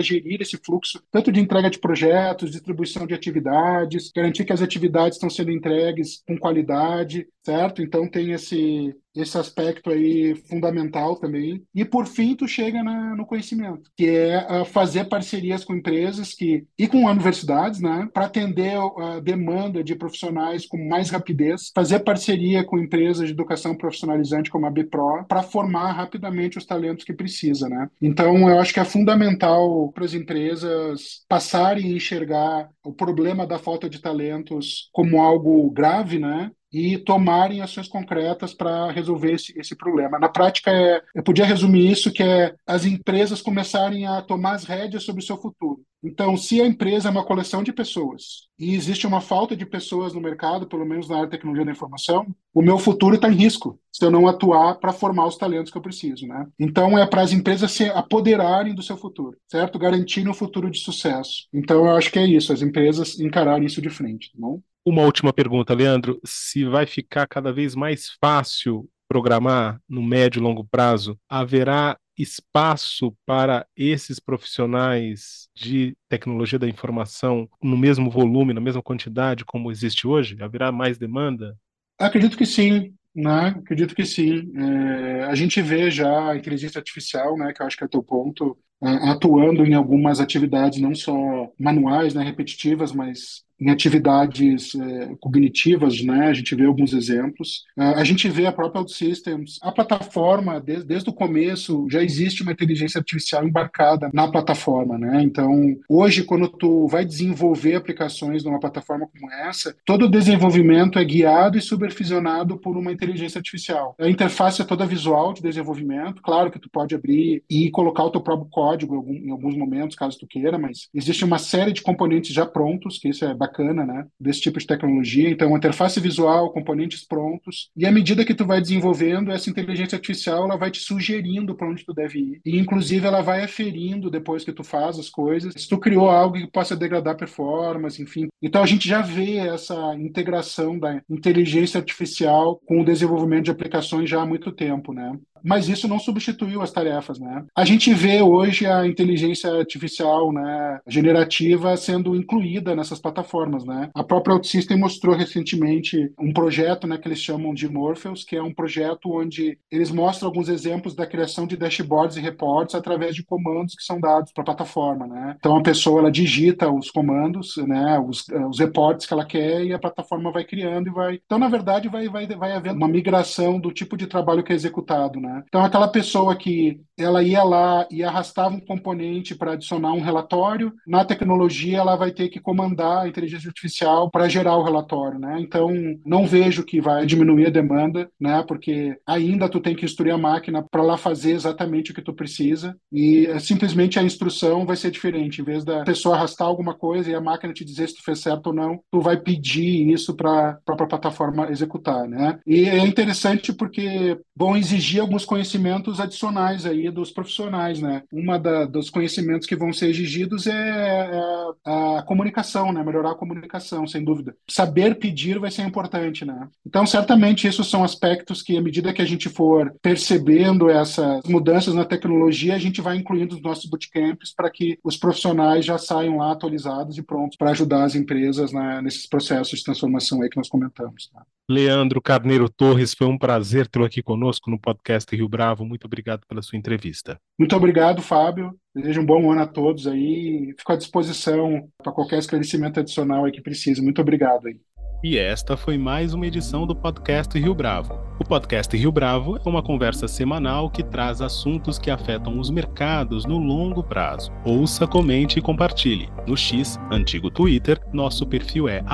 gerir 0.00 0.40
esse 0.40 0.56
fluxo, 0.56 1.02
tanto 1.10 1.30
de 1.32 1.40
entrega 1.40 1.70
de 1.70 1.78
projetos, 1.78 2.50
distribuição 2.50 3.06
de 3.06 3.14
atividades, 3.14 4.10
garantir 4.14 4.44
que 4.44 4.52
as 4.52 4.62
atividades 4.62 5.16
estão 5.16 5.30
sendo 5.30 5.50
entregues 5.50 6.22
com 6.26 6.38
qualidade, 6.38 7.26
certo? 7.44 7.82
Então 7.82 8.08
tem 8.08 8.32
esse 8.32 8.94
esse 9.14 9.36
aspecto 9.36 9.90
aí 9.90 10.34
fundamental 10.48 11.16
também. 11.16 11.62
E 11.74 11.84
por 11.84 12.06
fim, 12.06 12.34
tu 12.34 12.46
chega 12.46 12.82
na, 12.82 13.14
no 13.14 13.26
conhecimento, 13.26 13.90
que 13.96 14.06
é 14.06 14.46
uh, 14.62 14.64
fazer 14.64 15.04
parcerias 15.04 15.64
com 15.64 15.74
empresas 15.74 16.34
que 16.34 16.64
e 16.78 16.86
com 16.86 17.04
universidades, 17.04 17.80
né, 17.80 18.08
para 18.12 18.26
atender 18.26 18.76
a 18.98 19.20
demanda 19.20 19.82
de 19.82 19.94
profissionais 19.94 20.66
com 20.66 20.88
mais 20.88 21.10
rapidez, 21.10 21.70
fazer 21.74 22.00
parceria 22.00 22.64
com 22.64 22.78
empresas 22.78 23.26
de 23.26 23.32
educação 23.32 23.74
profissionalizante 23.74 24.50
como 24.50 24.66
a 24.66 24.70
Bipro 24.70 25.24
para 25.28 25.42
formar 25.42 25.92
rapidamente 25.92 26.58
os 26.58 26.66
talentos 26.66 27.04
que 27.04 27.12
precisa, 27.12 27.68
né? 27.68 27.88
Então, 28.00 28.48
eu 28.48 28.58
acho 28.58 28.72
que 28.72 28.80
é 28.80 28.84
fundamental 28.84 29.90
para 29.92 30.04
as 30.04 30.14
empresas 30.14 31.24
passarem 31.28 31.92
a 31.92 31.96
enxergar 31.96 32.68
o 32.84 32.92
problema 32.92 33.46
da 33.46 33.58
falta 33.58 33.88
de 33.88 34.00
talentos 34.00 34.88
como 34.92 35.20
algo 35.20 35.70
grave, 35.70 36.18
né? 36.18 36.50
E 36.72 36.98
tomarem 36.98 37.60
ações 37.60 37.86
concretas 37.86 38.54
para 38.54 38.90
resolver 38.90 39.32
esse, 39.32 39.52
esse 39.58 39.76
problema. 39.76 40.18
Na 40.18 40.28
prática, 40.28 40.70
é, 40.70 41.02
eu 41.14 41.22
podia 41.22 41.44
resumir 41.44 41.90
isso 41.90 42.12
que 42.12 42.22
é 42.22 42.54
as 42.66 42.86
empresas 42.86 43.42
começarem 43.42 44.06
a 44.06 44.22
tomar 44.22 44.54
as 44.54 44.64
rédeas 44.64 45.04
sobre 45.04 45.22
o 45.22 45.26
seu 45.26 45.36
futuro. 45.36 45.82
Então, 46.04 46.36
se 46.36 46.60
a 46.60 46.66
empresa 46.66 47.08
é 47.08 47.12
uma 47.12 47.24
coleção 47.24 47.62
de 47.62 47.72
pessoas 47.72 48.48
e 48.58 48.74
existe 48.74 49.06
uma 49.06 49.20
falta 49.20 49.56
de 49.56 49.64
pessoas 49.64 50.12
no 50.12 50.20
mercado, 50.20 50.66
pelo 50.66 50.84
menos 50.84 51.08
na 51.08 51.16
área 51.16 51.26
de 51.26 51.30
tecnologia 51.30 51.64
da 51.64 51.70
informação, 51.70 52.26
o 52.52 52.60
meu 52.60 52.76
futuro 52.76 53.14
está 53.14 53.28
em 53.28 53.36
risco 53.36 53.78
se 53.92 54.04
eu 54.04 54.10
não 54.10 54.26
atuar 54.26 54.76
para 54.80 54.92
formar 54.92 55.26
os 55.26 55.36
talentos 55.36 55.70
que 55.70 55.78
eu 55.78 55.82
preciso, 55.82 56.26
né? 56.26 56.46
Então, 56.58 56.98
é 56.98 57.06
para 57.06 57.22
as 57.22 57.32
empresas 57.32 57.70
se 57.70 57.84
apoderarem 57.90 58.74
do 58.74 58.82
seu 58.82 58.96
futuro, 58.96 59.36
certo? 59.46 59.78
Garantir 59.78 60.28
um 60.28 60.34
futuro 60.34 60.70
de 60.70 60.78
sucesso. 60.78 61.46
Então, 61.52 61.86
eu 61.86 61.96
acho 61.96 62.10
que 62.10 62.18
é 62.18 62.26
isso, 62.26 62.52
as 62.52 62.62
empresas 62.62 63.20
encararem 63.20 63.66
isso 63.66 63.80
de 63.80 63.90
frente, 63.90 64.32
tá 64.32 64.38
bom? 64.40 64.60
Uma 64.84 65.02
última 65.02 65.32
pergunta, 65.32 65.74
Leandro. 65.74 66.20
Se 66.24 66.64
vai 66.64 66.86
ficar 66.86 67.26
cada 67.26 67.52
vez 67.52 67.74
mais 67.74 68.10
fácil 68.20 68.88
programar 69.08 69.80
no 69.88 70.02
médio 70.02 70.40
e 70.40 70.42
longo 70.42 70.64
prazo, 70.64 71.18
haverá 71.28 71.96
espaço 72.18 73.14
para 73.24 73.66
esses 73.76 74.18
profissionais 74.18 75.48
de 75.54 75.96
tecnologia 76.08 76.58
da 76.58 76.68
informação 76.68 77.48
no 77.62 77.76
mesmo 77.76 78.10
volume, 78.10 78.52
na 78.52 78.60
mesma 78.60 78.82
quantidade 78.82 79.44
como 79.44 79.70
existe 79.70 80.06
hoje? 80.06 80.36
Haverá 80.42 80.72
mais 80.72 80.98
demanda? 80.98 81.56
Acredito 81.98 82.36
que 82.36 82.46
sim. 82.46 82.94
Né? 83.14 83.48
Acredito 83.48 83.94
que 83.94 84.04
sim. 84.04 84.50
É, 84.56 85.24
a 85.24 85.34
gente 85.34 85.60
vê 85.60 85.90
já 85.90 86.30
a 86.30 86.36
inteligência 86.36 86.78
artificial, 86.78 87.36
né, 87.36 87.52
que 87.52 87.62
eu 87.62 87.66
acho 87.66 87.76
que 87.76 87.84
é 87.84 87.88
teu 87.88 88.02
ponto, 88.02 88.56
atuando 88.82 89.64
em 89.64 89.74
algumas 89.74 90.20
atividades 90.20 90.80
não 90.80 90.94
só 90.94 91.14
manuais, 91.58 92.14
né, 92.14 92.22
repetitivas, 92.22 92.92
mas 92.92 93.44
em 93.62 93.70
atividades 93.70 94.74
é, 94.74 95.14
cognitivas, 95.20 96.02
né? 96.02 96.26
A 96.26 96.32
gente 96.32 96.54
vê 96.54 96.66
alguns 96.66 96.92
exemplos. 96.92 97.64
a 97.76 98.02
gente 98.02 98.28
vê 98.28 98.46
a 98.46 98.52
própria 98.52 98.80
OutSystems, 98.80 99.58
a 99.62 99.70
plataforma 99.70 100.60
desde, 100.60 100.84
desde 100.84 101.08
o 101.08 101.12
começo 101.12 101.86
já 101.88 102.02
existe 102.02 102.42
uma 102.42 102.50
inteligência 102.50 102.98
artificial 102.98 103.46
embarcada 103.46 104.10
na 104.12 104.26
plataforma, 104.26 104.98
né? 104.98 105.22
Então 105.22 105.76
hoje 105.88 106.24
quando 106.24 106.48
tu 106.48 106.88
vai 106.88 107.04
desenvolver 107.04 107.76
aplicações 107.76 108.42
numa 108.42 108.58
plataforma 108.58 109.06
como 109.06 109.30
essa, 109.30 109.76
todo 109.84 110.06
o 110.06 110.10
desenvolvimento 110.10 110.98
é 110.98 111.04
guiado 111.04 111.56
e 111.56 111.62
supervisionado 111.62 112.58
por 112.58 112.76
uma 112.76 112.90
inteligência 112.90 113.38
artificial. 113.38 113.94
A 114.00 114.08
interface 114.08 114.60
é 114.60 114.64
toda 114.64 114.84
visual 114.84 115.32
de 115.32 115.42
desenvolvimento, 115.42 116.20
claro 116.20 116.50
que 116.50 116.58
tu 116.58 116.68
pode 116.68 116.94
abrir 116.94 117.44
e 117.48 117.70
colocar 117.70 118.04
o 118.04 118.10
teu 118.10 118.20
próprio 118.20 118.48
código 118.50 118.71
código 118.72 119.04
em 119.10 119.30
alguns 119.30 119.56
momentos, 119.56 119.96
caso 119.96 120.18
tu 120.18 120.26
queira, 120.26 120.58
mas 120.58 120.88
existe 120.94 121.24
uma 121.24 121.38
série 121.38 121.72
de 121.72 121.82
componentes 121.82 122.34
já 122.34 122.46
prontos, 122.46 122.98
que 122.98 123.08
isso 123.08 123.24
é 123.24 123.34
bacana, 123.34 123.84
né? 123.84 124.06
Desse 124.18 124.40
tipo 124.40 124.58
de 124.58 124.66
tecnologia. 124.66 125.28
Então, 125.28 125.56
interface 125.56 126.00
visual, 126.00 126.50
componentes 126.52 127.06
prontos. 127.06 127.70
E 127.76 127.86
à 127.86 127.92
medida 127.92 128.24
que 128.24 128.34
tu 128.34 128.46
vai 128.46 128.60
desenvolvendo, 128.60 129.30
essa 129.30 129.50
inteligência 129.50 129.96
artificial 129.96 130.44
ela 130.44 130.56
vai 130.56 130.70
te 130.70 130.80
sugerindo 130.80 131.54
para 131.54 131.68
onde 131.68 131.84
tu 131.84 131.92
deve 131.92 132.18
ir. 132.18 132.40
E, 132.44 132.58
inclusive, 132.58 133.06
ela 133.06 133.20
vai 133.20 133.44
aferindo 133.44 134.10
depois 134.10 134.44
que 134.44 134.52
tu 134.52 134.64
faz 134.64 134.98
as 134.98 135.10
coisas. 135.10 135.54
Se 135.56 135.68
tu 135.68 135.78
criou 135.78 136.08
algo 136.08 136.36
que 136.36 136.50
possa 136.50 136.76
degradar 136.76 137.16
performance, 137.16 138.00
enfim. 138.02 138.28
Então, 138.40 138.62
a 138.62 138.66
gente 138.66 138.88
já 138.88 139.02
vê 139.02 139.36
essa 139.36 139.94
integração 139.96 140.78
da 140.78 141.02
inteligência 141.08 141.78
artificial 141.78 142.60
com 142.66 142.80
o 142.80 142.84
desenvolvimento 142.84 143.44
de 143.44 143.50
aplicações 143.50 144.08
já 144.08 144.22
há 144.22 144.26
muito 144.26 144.50
tempo, 144.52 144.92
né? 144.92 145.12
Mas 145.44 145.68
isso 145.68 145.88
não 145.88 145.98
substituiu 145.98 146.62
as 146.62 146.70
tarefas, 146.70 147.18
né? 147.18 147.44
A 147.54 147.64
gente 147.64 147.92
vê 147.92 148.22
hoje 148.22 148.66
a 148.66 148.86
inteligência 148.86 149.50
artificial, 149.52 150.32
né, 150.32 150.80
generativa 150.86 151.76
sendo 151.76 152.16
incluída 152.16 152.74
nessas 152.74 153.00
plataformas, 153.00 153.64
né? 153.64 153.90
A 153.94 154.04
própria 154.04 154.34
OutSystem 154.34 154.78
mostrou 154.78 155.14
recentemente 155.14 156.12
um 156.18 156.32
projeto, 156.32 156.86
né, 156.86 156.98
que 156.98 157.08
eles 157.08 157.20
chamam 157.20 157.54
de 157.54 157.68
Morpheus, 157.68 158.24
que 158.24 158.36
é 158.36 158.42
um 158.42 158.54
projeto 158.54 159.10
onde 159.12 159.58
eles 159.70 159.90
mostram 159.90 160.28
alguns 160.28 160.48
exemplos 160.48 160.94
da 160.94 161.06
criação 161.06 161.46
de 161.46 161.56
dashboards 161.56 162.16
e 162.16 162.20
reports 162.20 162.74
através 162.74 163.14
de 163.14 163.24
comandos 163.24 163.74
que 163.74 163.82
são 163.82 164.00
dados 164.00 164.32
para 164.32 164.42
a 164.42 164.46
plataforma, 164.46 165.06
né? 165.06 165.36
Então 165.38 165.56
a 165.56 165.62
pessoa 165.62 166.00
ela 166.00 166.10
digita 166.10 166.70
os 166.70 166.90
comandos, 166.90 167.56
né, 167.56 167.98
os, 167.98 168.26
os 168.48 168.58
reports 168.58 169.06
que 169.06 169.12
ela 169.14 169.24
quer 169.24 169.64
e 169.64 169.72
a 169.72 169.78
plataforma 169.78 170.32
vai 170.32 170.44
criando 170.44 170.88
e 170.88 170.92
vai. 170.92 171.20
Então 171.24 171.38
na 171.38 171.48
verdade 171.48 171.88
vai 171.88 172.08
vai 172.08 172.26
vai 172.26 172.52
havendo 172.52 172.76
uma 172.76 172.88
migração 172.88 173.58
do 173.58 173.72
tipo 173.72 173.96
de 173.96 174.06
trabalho 174.06 174.42
que 174.42 174.52
é 174.52 174.56
executado, 174.56 175.20
né? 175.20 175.31
Então, 175.46 175.64
aquela 175.64 175.88
pessoa 175.88 176.36
que 176.36 176.80
ela 177.02 177.22
ia 177.22 177.42
lá 177.42 177.86
e 177.90 178.02
arrastava 178.02 178.54
um 178.54 178.60
componente 178.60 179.34
para 179.34 179.52
adicionar 179.52 179.92
um 179.92 180.00
relatório, 180.00 180.72
na 180.86 181.04
tecnologia 181.04 181.78
ela 181.78 181.96
vai 181.96 182.10
ter 182.10 182.28
que 182.28 182.40
comandar 182.40 183.02
a 183.02 183.08
inteligência 183.08 183.48
artificial 183.48 184.10
para 184.10 184.28
gerar 184.28 184.56
o 184.56 184.64
relatório, 184.64 185.18
né? 185.18 185.38
Então, 185.40 185.70
não 186.04 186.26
vejo 186.26 186.64
que 186.64 186.80
vai 186.80 187.06
diminuir 187.06 187.46
a 187.46 187.50
demanda, 187.50 188.08
né? 188.20 188.44
Porque 188.46 188.96
ainda 189.06 189.48
tu 189.48 189.60
tem 189.60 189.74
que 189.74 189.84
instruir 189.84 190.14
a 190.14 190.18
máquina 190.18 190.62
para 190.62 190.82
lá 190.82 190.96
fazer 190.96 191.32
exatamente 191.32 191.90
o 191.90 191.94
que 191.94 192.02
tu 192.02 192.12
precisa 192.12 192.76
e 192.92 193.26
é, 193.26 193.38
simplesmente 193.38 193.98
a 193.98 194.02
instrução 194.02 194.66
vai 194.66 194.76
ser 194.76 194.90
diferente. 194.90 195.40
Em 195.40 195.44
vez 195.44 195.64
da 195.64 195.84
pessoa 195.84 196.16
arrastar 196.16 196.46
alguma 196.46 196.74
coisa 196.74 197.10
e 197.10 197.14
a 197.14 197.20
máquina 197.20 197.52
te 197.52 197.64
dizer 197.64 197.88
se 197.88 197.96
tu 197.96 198.04
fez 198.04 198.20
certo 198.20 198.48
ou 198.48 198.52
não, 198.52 198.80
tu 198.90 199.00
vai 199.00 199.16
pedir 199.16 199.90
isso 199.90 200.14
para 200.14 200.50
a 200.50 200.52
própria 200.64 200.88
plataforma 200.88 201.50
executar, 201.50 202.08
né? 202.08 202.38
E 202.46 202.68
é 202.68 202.78
interessante 202.78 203.52
porque 203.52 204.18
vão 204.36 204.56
exigir 204.56 205.00
alguns 205.00 205.24
conhecimentos 205.24 206.00
adicionais 206.00 206.66
aí 206.66 206.90
dos 206.92 207.10
profissionais, 207.10 207.80
né? 207.80 208.02
Uma 208.12 208.38
da, 208.38 208.64
dos 208.64 208.90
conhecimentos 208.90 209.46
que 209.46 209.56
vão 209.56 209.72
ser 209.72 209.88
exigidos 209.88 210.46
é 210.46 210.52
a, 210.52 211.52
é 211.66 211.98
a, 211.98 212.02
comunicação, 212.02 212.72
né? 212.72 212.82
Melhorar 212.84 213.12
a 213.12 213.16
comunicação, 213.16 213.86
sem 213.86 214.04
dúvida. 214.04 214.36
Saber 214.48 214.98
pedir 214.98 215.38
vai 215.38 215.50
ser 215.50 215.62
importante, 215.62 216.24
né? 216.24 216.48
Então, 216.66 216.86
certamente, 216.86 217.46
esses 217.46 217.66
são 217.66 217.82
aspectos 217.82 218.42
que, 218.42 218.56
à 218.56 218.60
medida 218.60 218.92
que 218.92 219.02
a 219.02 219.06
gente 219.06 219.28
for 219.28 219.74
percebendo 219.82 220.68
essas 220.68 221.24
mudanças 221.24 221.74
na 221.74 221.84
tecnologia, 221.84 222.54
a 222.54 222.58
gente 222.58 222.80
vai 222.80 222.96
incluindo 222.96 223.34
nos 223.34 223.42
nossos 223.42 223.68
bootcamps 223.68 224.32
para 224.34 224.50
que 224.50 224.78
os 224.84 224.96
profissionais 224.96 225.64
já 225.64 225.78
saiam 225.78 226.18
lá 226.18 226.32
atualizados 226.32 226.98
e 226.98 227.02
prontos 227.02 227.36
para 227.36 227.50
ajudar 227.50 227.84
as 227.84 227.94
empresas 227.94 228.52
né, 228.52 228.80
nesses 228.82 229.06
processos 229.06 229.58
de 229.58 229.64
transformação 229.64 230.22
aí 230.22 230.28
que 230.28 230.36
nós 230.36 230.48
comentamos. 230.48 231.08
Tá? 231.08 231.24
Leandro 231.48 232.00
Carneiro 232.00 232.48
Torres, 232.48 232.94
foi 232.94 233.06
um 233.06 233.18
prazer 233.18 233.66
tê-lo 233.66 233.84
aqui 233.84 234.02
conosco 234.02 234.50
no 234.50 234.58
podcast 234.58 235.14
Rio 235.14 235.28
Bravo. 235.28 235.64
Muito 235.64 235.84
obrigado 235.84 236.26
pela 236.26 236.42
sua 236.42 236.58
entrevista. 236.58 237.18
Muito 237.38 237.54
obrigado, 237.56 238.00
Fábio. 238.00 238.54
Desejo 238.74 239.00
um 239.00 239.06
bom 239.06 239.30
ano 239.30 239.42
a 239.42 239.46
todos 239.46 239.86
aí. 239.86 240.54
Fico 240.56 240.72
à 240.72 240.76
disposição 240.76 241.68
para 241.82 241.92
qualquer 241.92 242.18
esclarecimento 242.18 242.80
adicional 242.80 243.24
aí 243.24 243.32
que 243.32 243.42
precise. 243.42 243.82
Muito 243.82 244.00
obrigado 244.00 244.46
aí. 244.46 244.56
E 245.04 245.18
esta 245.18 245.56
foi 245.56 245.76
mais 245.76 246.14
uma 246.14 246.28
edição 246.28 246.64
do 246.64 246.76
podcast 246.76 247.36
Rio 247.36 247.56
Bravo. 247.56 247.98
O 248.20 248.24
podcast 248.24 248.76
Rio 248.76 248.92
Bravo 248.92 249.36
é 249.44 249.48
uma 249.48 249.60
conversa 249.60 250.06
semanal 250.06 250.70
que 250.70 250.80
traz 250.80 251.20
assuntos 251.20 251.76
que 251.76 251.90
afetam 251.90 252.38
os 252.38 252.50
mercados 252.50 253.24
no 253.24 253.36
longo 253.36 253.82
prazo. 253.82 254.30
Ouça, 254.44 254.86
comente 254.86 255.40
e 255.40 255.42
compartilhe. 255.42 256.08
No 256.24 256.36
X, 256.36 256.78
antigo 256.92 257.32
Twitter, 257.32 257.80
nosso 257.92 258.24
perfil 258.24 258.68
é 258.68 258.84